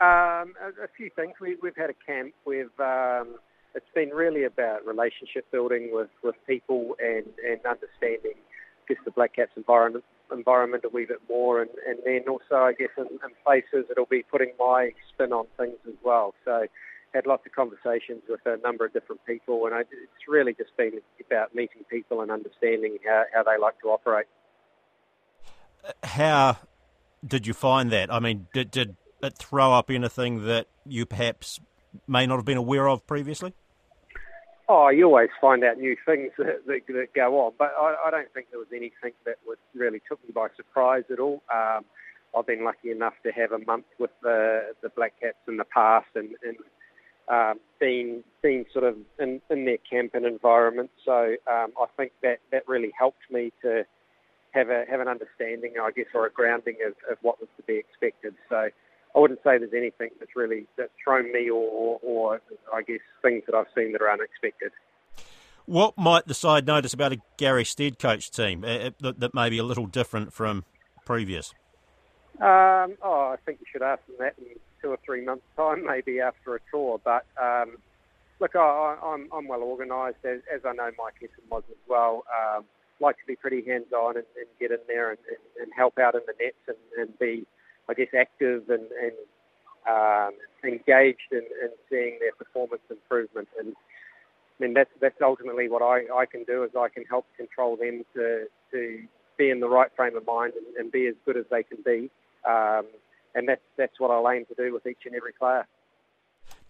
Um, 0.00 0.54
a, 0.60 0.84
a 0.84 0.88
few 0.96 1.10
things. 1.14 1.34
We, 1.40 1.56
we've 1.62 1.76
had 1.76 1.90
a 1.90 1.94
camp. 2.06 2.34
We've 2.44 2.80
um, 2.80 3.36
it's 3.74 3.86
been 3.94 4.10
really 4.10 4.44
about 4.44 4.86
relationship 4.86 5.50
building 5.50 5.90
with, 5.92 6.10
with 6.22 6.34
people 6.46 6.96
and, 7.00 7.26
and 7.48 7.60
understanding 7.66 8.34
just 8.88 9.00
the 9.04 9.10
Black 9.10 9.36
Caps 9.36 9.52
environment 9.56 10.04
environment 10.32 10.82
a 10.84 10.88
wee 10.88 11.04
bit 11.04 11.20
more, 11.28 11.60
and, 11.60 11.70
and 11.86 11.98
then 12.06 12.22
also 12.26 12.54
I 12.54 12.72
guess 12.72 12.88
in, 12.96 13.04
in 13.04 13.34
places 13.44 13.86
it'll 13.90 14.06
be 14.06 14.22
putting 14.22 14.52
my 14.58 14.90
spin 15.12 15.32
on 15.32 15.46
things 15.58 15.76
as 15.86 15.94
well. 16.02 16.34
So 16.44 16.66
had 17.14 17.26
lots 17.26 17.44
of 17.44 17.52
conversations 17.52 18.22
with 18.28 18.40
a 18.46 18.56
number 18.62 18.86
of 18.86 18.92
different 18.92 19.24
people, 19.26 19.66
and 19.66 19.74
I, 19.74 19.80
it's 19.80 20.28
really 20.28 20.54
just 20.54 20.74
been 20.76 20.92
about 21.26 21.54
meeting 21.54 21.84
people 21.90 22.22
and 22.22 22.30
understanding 22.30 22.96
how, 23.06 23.24
how 23.34 23.42
they 23.42 23.58
like 23.60 23.78
to 23.82 23.88
operate. 23.88 24.26
How 26.02 26.56
did 27.26 27.46
you 27.46 27.52
find 27.52 27.90
that? 27.92 28.12
I 28.12 28.18
mean, 28.18 28.46
did, 28.54 28.70
did 28.70 28.96
it 29.22 29.36
throw 29.36 29.72
up 29.72 29.90
anything 29.90 30.46
that 30.46 30.68
you 30.86 31.04
perhaps 31.04 31.60
may 32.06 32.26
not 32.26 32.36
have 32.36 32.44
been 32.44 32.56
aware 32.56 32.88
of 32.88 33.06
previously? 33.06 33.52
Oh, 34.68 34.88
you 34.88 35.06
always 35.06 35.30
find 35.40 35.64
out 35.64 35.78
new 35.78 35.96
things 36.06 36.32
that, 36.38 36.66
that, 36.66 36.80
that 36.88 37.14
go 37.14 37.40
on, 37.40 37.52
but 37.58 37.72
I, 37.78 37.96
I, 38.06 38.10
don't 38.10 38.32
think 38.32 38.46
there 38.50 38.60
was 38.60 38.68
anything 38.72 39.12
that 39.26 39.36
was 39.46 39.58
really 39.74 40.00
took 40.08 40.22
me 40.24 40.32
by 40.32 40.48
surprise 40.56 41.04
at 41.10 41.18
all. 41.18 41.42
Um, 41.52 41.84
I've 42.36 42.46
been 42.46 42.64
lucky 42.64 42.90
enough 42.90 43.14
to 43.24 43.32
have 43.32 43.52
a 43.52 43.58
month 43.58 43.84
with 43.98 44.10
the 44.22 44.74
the 44.82 44.88
Black 44.88 45.12
Caps 45.20 45.36
in 45.46 45.58
the 45.58 45.64
past, 45.64 46.06
and, 46.14 46.30
and 46.46 46.56
um, 47.28 47.60
been 47.78 48.24
been 48.42 48.64
sort 48.72 48.84
of 48.84 48.96
in, 49.18 49.40
in 49.50 49.64
their 49.64 49.78
camp 49.78 50.14
and 50.14 50.24
environment. 50.24 50.90
So 51.04 51.36
um, 51.50 51.72
I 51.78 51.86
think 51.96 52.12
that 52.22 52.38
that 52.50 52.66
really 52.66 52.92
helped 52.98 53.30
me 53.30 53.52
to 53.62 53.84
have 54.52 54.70
a 54.70 54.84
have 54.88 55.00
an 55.00 55.08
understanding, 55.08 55.74
I 55.80 55.90
guess, 55.90 56.06
or 56.14 56.26
a 56.26 56.30
grounding 56.30 56.76
of, 56.86 56.94
of 57.10 57.18
what 57.22 57.40
was 57.40 57.48
to 57.56 57.62
be 57.64 57.76
expected. 57.76 58.34
So 58.48 58.68
I 59.14 59.18
wouldn't 59.18 59.40
say 59.44 59.58
there's 59.58 59.74
anything 59.76 60.10
that's 60.18 60.34
really 60.34 60.66
that's 60.76 60.92
thrown 61.02 61.32
me 61.32 61.50
or, 61.50 61.62
or, 61.70 61.98
or 62.02 62.40
I 62.72 62.82
guess 62.82 63.00
things 63.20 63.42
that 63.46 63.54
I've 63.54 63.66
seen 63.74 63.92
that 63.92 64.02
are 64.02 64.10
unexpected. 64.10 64.72
What 65.66 65.96
might 65.96 66.26
the 66.26 66.34
side 66.34 66.66
notice 66.66 66.92
about 66.92 67.12
a 67.12 67.18
Gary 67.36 67.64
Stead 67.64 67.98
coach 67.98 68.30
team 68.30 68.64
uh, 68.64 68.90
that, 69.00 69.20
that 69.20 69.34
may 69.34 69.48
be 69.48 69.58
a 69.58 69.64
little 69.64 69.86
different 69.86 70.32
from 70.32 70.64
previous? 71.04 71.52
Um, 72.40 72.96
oh, 73.02 73.32
I 73.32 73.36
think 73.44 73.60
you 73.60 73.66
should 73.70 73.82
ask 73.82 74.04
them 74.06 74.16
that 74.18 74.34
in 74.38 74.58
two 74.80 74.88
or 74.88 74.98
three 75.04 75.24
months' 75.24 75.44
time, 75.56 75.86
maybe 75.86 76.20
after 76.20 76.56
a 76.56 76.58
tour. 76.70 77.00
But 77.04 77.24
um, 77.40 77.76
look, 78.40 78.56
I, 78.56 78.96
I'm, 79.02 79.28
I'm 79.32 79.46
well 79.46 79.62
organised, 79.62 80.24
as, 80.24 80.40
as, 80.52 80.62
I 80.64 80.72
know 80.72 80.90
Mike 80.98 81.14
Hesson 81.20 81.44
was 81.48 81.62
as 81.70 81.76
well. 81.88 82.24
Um, 82.32 82.64
like 83.00 83.16
to 83.18 83.26
be 83.26 83.36
pretty 83.36 83.64
hands-on 83.64 84.16
and, 84.16 84.26
and 84.36 84.46
get 84.60 84.70
in 84.70 84.78
there 84.88 85.10
and, 85.10 85.18
and, 85.28 85.62
and, 85.62 85.72
help 85.76 85.98
out 85.98 86.14
in 86.14 86.20
the 86.26 86.34
nets 86.40 86.56
and, 86.68 86.76
and 86.96 87.18
be, 87.18 87.46
I 87.88 87.94
guess, 87.94 88.08
active 88.18 88.68
and, 88.68 88.86
and 89.02 89.12
um, 89.88 90.32
engaged 90.64 91.30
in, 91.32 91.38
in, 91.38 91.70
seeing 91.90 92.18
their 92.20 92.32
performance 92.32 92.82
improvement. 92.90 93.48
And 93.58 93.74
I 93.74 94.64
mean, 94.64 94.74
that's 94.74 94.90
that's 95.00 95.20
ultimately 95.20 95.68
what 95.68 95.82
I, 95.82 96.04
I 96.14 96.26
can 96.26 96.44
do 96.44 96.62
is 96.62 96.70
I 96.78 96.88
can 96.88 97.04
help 97.04 97.26
control 97.36 97.76
them 97.76 98.04
to 98.14 98.46
to 98.72 99.02
be 99.36 99.50
in 99.50 99.60
the 99.60 99.68
right 99.68 99.90
frame 99.96 100.16
of 100.16 100.26
mind 100.26 100.52
and, 100.54 100.76
and 100.76 100.92
be 100.92 101.06
as 101.06 101.14
good 101.24 101.36
as 101.36 101.44
they 101.50 101.62
can 101.62 101.78
be. 101.84 102.10
Um, 102.48 102.86
and 103.34 103.48
that's 103.48 103.62
that's 103.76 103.98
what 103.98 104.10
I'll 104.10 104.30
aim 104.30 104.44
to 104.46 104.54
do 104.54 104.72
with 104.72 104.86
each 104.86 105.00
and 105.06 105.14
every 105.14 105.32
player. 105.32 105.66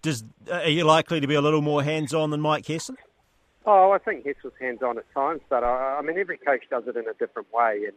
Does 0.00 0.24
are 0.50 0.68
you 0.68 0.84
likely 0.84 1.20
to 1.20 1.26
be 1.26 1.34
a 1.34 1.40
little 1.40 1.62
more 1.62 1.82
hands-on 1.82 2.30
than 2.30 2.40
Mike 2.40 2.66
Hesson? 2.66 2.96
Oh, 3.64 3.92
I 3.92 3.98
think 3.98 4.26
Hess 4.26 4.34
was 4.42 4.52
hands-on 4.60 4.98
at 4.98 5.04
times, 5.14 5.40
but 5.48 5.62
I, 5.62 5.98
I 5.98 6.02
mean 6.02 6.18
every 6.18 6.38
coach 6.38 6.64
does 6.70 6.84
it 6.86 6.96
in 6.96 7.06
a 7.08 7.14
different 7.14 7.48
way. 7.52 7.84
And 7.86 7.96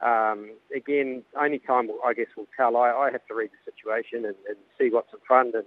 um, 0.00 0.50
again, 0.74 1.24
only 1.40 1.58
time 1.58 1.90
I 2.04 2.14
guess 2.14 2.28
will 2.36 2.46
tell. 2.56 2.76
I, 2.76 2.90
I 2.90 3.10
have 3.10 3.26
to 3.26 3.34
read 3.34 3.50
the 3.50 3.72
situation 3.72 4.24
and, 4.24 4.36
and, 4.48 4.56
see 4.78 4.90
what's 4.90 5.12
in 5.12 5.18
front 5.26 5.56
and 5.56 5.64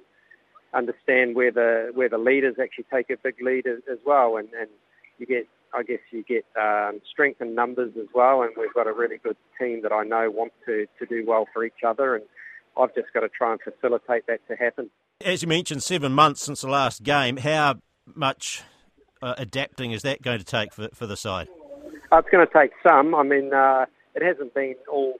understand 0.73 1.35
where 1.35 1.51
the 1.51 1.91
where 1.93 2.07
the 2.07 2.17
leaders 2.17 2.55
actually 2.61 2.85
take 2.93 3.09
a 3.09 3.17
big 3.21 3.35
lead 3.41 3.67
as, 3.67 3.79
as 3.91 3.97
well. 4.05 4.37
And, 4.37 4.47
and 4.57 4.69
you 5.17 5.25
get, 5.25 5.47
I 5.73 5.83
guess, 5.83 5.99
you 6.11 6.23
get 6.23 6.45
um, 6.57 7.01
strength 7.11 7.41
in 7.41 7.55
numbers 7.55 7.91
as 7.99 8.07
well. 8.13 8.41
And 8.41 8.51
we've 8.57 8.73
got 8.73 8.87
a 8.87 8.93
really 8.93 9.17
good 9.17 9.35
team 9.59 9.81
that 9.83 9.91
I 9.91 10.03
know 10.03 10.31
want 10.31 10.53
to 10.65 10.85
to 10.99 11.05
do 11.05 11.25
well 11.27 11.45
for 11.53 11.65
each 11.65 11.83
other. 11.85 12.15
And 12.15 12.23
I've 12.77 12.95
just 12.95 13.11
got 13.13 13.21
to 13.21 13.29
try 13.29 13.51
and 13.51 13.59
facilitate 13.61 14.27
that 14.27 14.47
to 14.47 14.55
happen. 14.55 14.89
As 15.19 15.41
you 15.41 15.49
mentioned, 15.49 15.83
seven 15.83 16.13
months 16.13 16.41
since 16.41 16.61
the 16.61 16.69
last 16.69 17.03
game. 17.03 17.35
How 17.35 17.75
much 18.15 18.63
uh, 19.21 19.35
adapting 19.37 19.91
is 19.91 20.03
that 20.03 20.21
going 20.21 20.39
to 20.39 20.45
take 20.45 20.73
for, 20.73 20.87
for 20.93 21.05
the 21.05 21.17
side? 21.17 21.49
Uh, 22.11 22.17
it's 22.17 22.29
going 22.29 22.45
to 22.45 22.53
take 22.53 22.71
some. 22.85 23.13
I 23.13 23.23
mean, 23.23 23.53
uh, 23.53 23.85
it 24.15 24.23
hasn't 24.23 24.53
been 24.53 24.75
all 24.91 25.15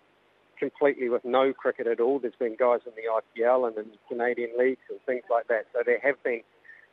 completely 0.60 1.10
with 1.10 1.26
no 1.26 1.54
cricket 1.54 1.88
at 1.88 2.00
all. 2.00 2.20
There's 2.20 2.36
been 2.38 2.56
guys 2.58 2.82
in 2.86 2.94
the 2.96 3.10
IPL 3.10 3.68
and 3.68 3.78
in 3.78 3.92
Canadian 4.08 4.52
leagues 4.58 4.82
and 4.90 5.00
things 5.06 5.24
like 5.30 5.48
that. 5.48 5.66
So 5.74 5.82
there 5.86 6.00
have 6.04 6.22
been 6.24 6.42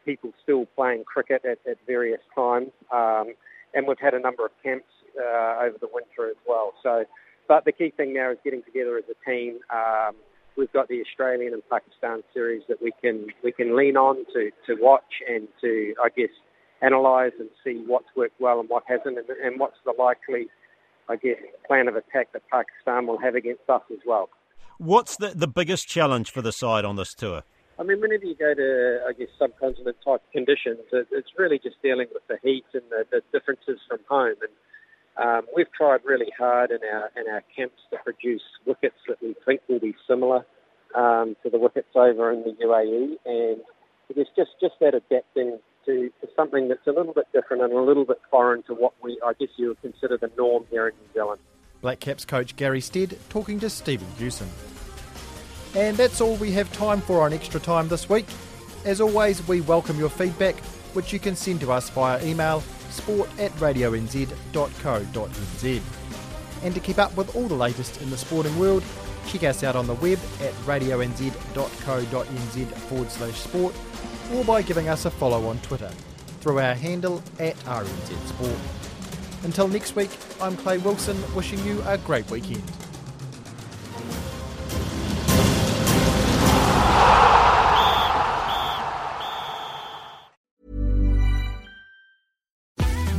people 0.05 0.33
still 0.43 0.67
playing 0.75 1.05
cricket 1.05 1.43
at, 1.45 1.59
at 1.71 1.77
various 1.87 2.21
times. 2.35 2.71
Um, 2.93 3.35
and 3.75 3.87
we've 3.87 3.99
had 4.01 4.15
a 4.15 4.21
number 4.21 4.47
of 4.47 4.53
camps 4.63 4.89
uh, 5.21 5.59
over 5.63 5.77
the 5.81 5.89
winter 5.93 6.31
as 6.31 6.37
well. 6.49 6.73
So, 6.83 7.05
but 7.47 7.65
the 7.65 7.73
key 7.73 7.93
thing 7.95 8.15
now 8.15 8.31
is 8.31 8.39
getting 8.43 8.63
together 8.63 8.97
as 8.97 9.05
a 9.11 9.31
team. 9.31 9.59
Um, 9.71 10.15
we've 10.57 10.73
got 10.73 10.89
the 10.89 11.03
Australian 11.03 11.53
and 11.53 11.63
Pakistan 11.69 12.23
series 12.33 12.63
that 12.69 12.83
we 12.83 12.93
can 13.03 13.29
we 13.45 13.53
can 13.53 13.77
lean 13.77 13.97
on 13.97 14.25
to, 14.33 14.51
to 14.67 14.77
watch 14.81 15.23
and 15.29 15.49
to 15.61 15.95
I 16.03 16.09
guess 16.09 16.31
analyse 16.81 17.33
and 17.39 17.49
see 17.65 17.83
what's 17.87 18.09
worked 18.17 18.41
well 18.41 18.61
and 18.61 18.69
what 18.69 18.85
hasn't, 18.87 19.19
and, 19.19 19.29
and 19.29 19.59
what's 19.59 19.77
the 19.85 19.93
likely, 19.99 20.49
I 21.09 21.17
guess, 21.17 21.39
plan 21.67 21.89
of 21.89 21.97
attack 21.97 22.33
that 22.33 22.43
Pakistan 22.51 23.07
will 23.07 23.19
have 23.19 23.35
against 23.35 23.69
us 23.69 23.83
as 23.91 23.99
well. 24.07 24.29
What's 24.79 25.17
the, 25.17 25.29
the 25.35 25.49
biggest 25.49 25.89
challenge 25.89 26.31
for 26.31 26.43
the 26.43 26.53
side 26.53 26.85
on 26.85 26.97
this 26.97 27.15
tour? 27.15 27.43
I 27.79 27.85
mean, 27.85 28.01
whenever 28.01 28.25
you 28.25 28.35
go 28.35 28.55
to, 28.55 29.01
I 29.09 29.13
guess, 29.13 29.29
subcontinent 29.39 29.97
type 30.05 30.23
conditions, 30.33 30.81
it, 30.93 31.07
it's 31.13 31.31
really 31.39 31.59
just 31.59 31.77
dealing 31.83 32.09
with 32.13 32.27
the 32.27 32.39
heat 32.43 32.65
and 32.75 32.83
the, 32.91 33.05
the 33.11 33.23
differences 33.33 33.79
from 33.89 33.99
home. 34.09 34.35
And 34.43 35.25
um, 35.25 35.47
we've 35.55 35.73
tried 35.73 36.01
really 36.05 36.31
hard 36.37 36.71
in 36.71 36.79
our 36.93 37.11
in 37.17 37.33
our 37.33 37.43
camps 37.57 37.81
to 37.91 37.99
produce 37.99 38.43
wickets 38.67 38.97
that 39.09 39.21
we 39.23 39.35
think 39.45 39.61
will 39.69 39.81
be 39.81 39.95
similar 40.07 40.45
um, 40.95 41.37
to 41.43 41.51
the 41.51 41.59
wickets 41.59 41.89
over 41.95 42.33
in 42.33 42.43
the 42.43 42.53
UAE, 42.65 43.17
and 43.27 43.61
it's 44.11 44.31
just 44.37 44.51
just 44.61 44.75
that 44.81 44.95
adapting 44.95 45.59
to, 45.89 46.11
to 46.21 46.29
something 46.37 46.69
that's 46.69 46.87
a 46.87 46.93
little 46.93 47.15
bit 47.15 47.27
different 47.33 47.63
and 47.63 47.73
a 47.73 47.81
little 47.81 48.05
bit 48.05 48.21
foreign 48.31 48.63
to 48.65 48.75
what 48.75 48.93
we, 49.03 49.19
I 49.25 49.33
guess, 49.33 49.49
you 49.57 49.69
would 49.69 49.81
consider 49.81 50.19
the 50.19 50.31
norm 50.37 50.67
here 50.71 50.89
in 50.89 50.95
New 50.95 51.09
Zealand. 51.15 51.41
Black 51.81 51.99
Caps 51.99 52.27
coach 52.27 52.55
Gary 52.57 52.81
Stead 52.81 53.19
talking 53.31 53.59
to 53.61 53.71
Stephen 53.71 54.07
Hewson. 54.19 54.49
And 55.75 55.97
that's 55.97 56.21
all 56.21 56.37
we 56.37 56.53
have 56.53 56.71
time 56.73 57.01
for 57.01 57.23
on 57.23 57.33
Extra 57.33 57.59
Time 57.61 57.89
this 57.89 58.09
week. 58.09 58.27
As 58.85 59.01
always, 59.01 59.47
we 59.49 59.63
welcome 59.63 59.99
your 59.99 60.11
feedback, 60.11 60.57
which 60.95 61.13
you 61.13 61.19
can 61.19 61.35
send 61.35 61.61
to 61.61 61.73
us 61.73 61.89
via 61.91 62.23
email 62.25 62.61
sport 62.91 63.31
at 63.39 63.51
radionz.co.nz. 63.53 64.33
And 66.63 66.75
to 66.75 66.81
keep 66.81 66.99
up 66.99 67.17
with 67.17 67.35
all 67.37 67.49
the 67.49 67.55
latest 67.55 68.03
in 68.03 68.11
the 68.11 68.19
sporting 68.19 68.59
world, 68.59 68.83
check 69.27 69.45
us 69.45 69.63
out 69.63 69.77
on 69.77 69.87
the 69.87 69.95
web 69.95 70.19
at 70.41 70.53
radionz.co.nz 70.67 71.35
forward 72.73 73.11
slash 73.11 73.35
sport 73.35 73.75
or 74.33 74.45
by 74.45 74.63
giving 74.63 74.89
us 74.89 75.05
a 75.05 75.11
follow 75.11 75.47
on 75.47 75.59
Twitter 75.61 75.91
through 76.41 76.59
our 76.59 76.75
handle 76.75 77.23
at 77.39 77.57
RNZ 77.61 78.27
Sport. 78.29 78.59
Until 79.45 79.69
next 79.69 79.97
week, 79.97 80.11
I'm 80.41 80.57
Clay 80.57 80.79
Wilson 80.79 81.17
wishing 81.35 81.65
you 81.65 81.83
a 81.87 81.99
great 81.99 82.31
weekend. 82.31 82.63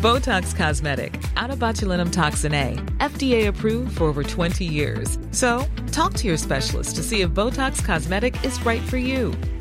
Botox 0.02 0.56
Cosmetic, 0.56 1.22
out 1.36 1.52
of 1.52 1.60
botulinum 1.60 2.10
toxin 2.10 2.54
A, 2.54 2.76
FDA 3.00 3.50
approved 3.50 3.98
for 3.98 4.06
over 4.06 4.24
20 4.24 4.64
years. 4.64 5.20
So, 5.32 5.66
talk 5.92 6.14
to 6.14 6.28
your 6.28 6.38
specialist 6.38 6.96
to 6.96 7.04
see 7.04 7.20
if 7.20 7.32
Botox 7.32 7.84
Cosmetic 7.84 8.42
is 8.46 8.66
right 8.66 8.82
for 8.84 8.96
you. 8.96 9.34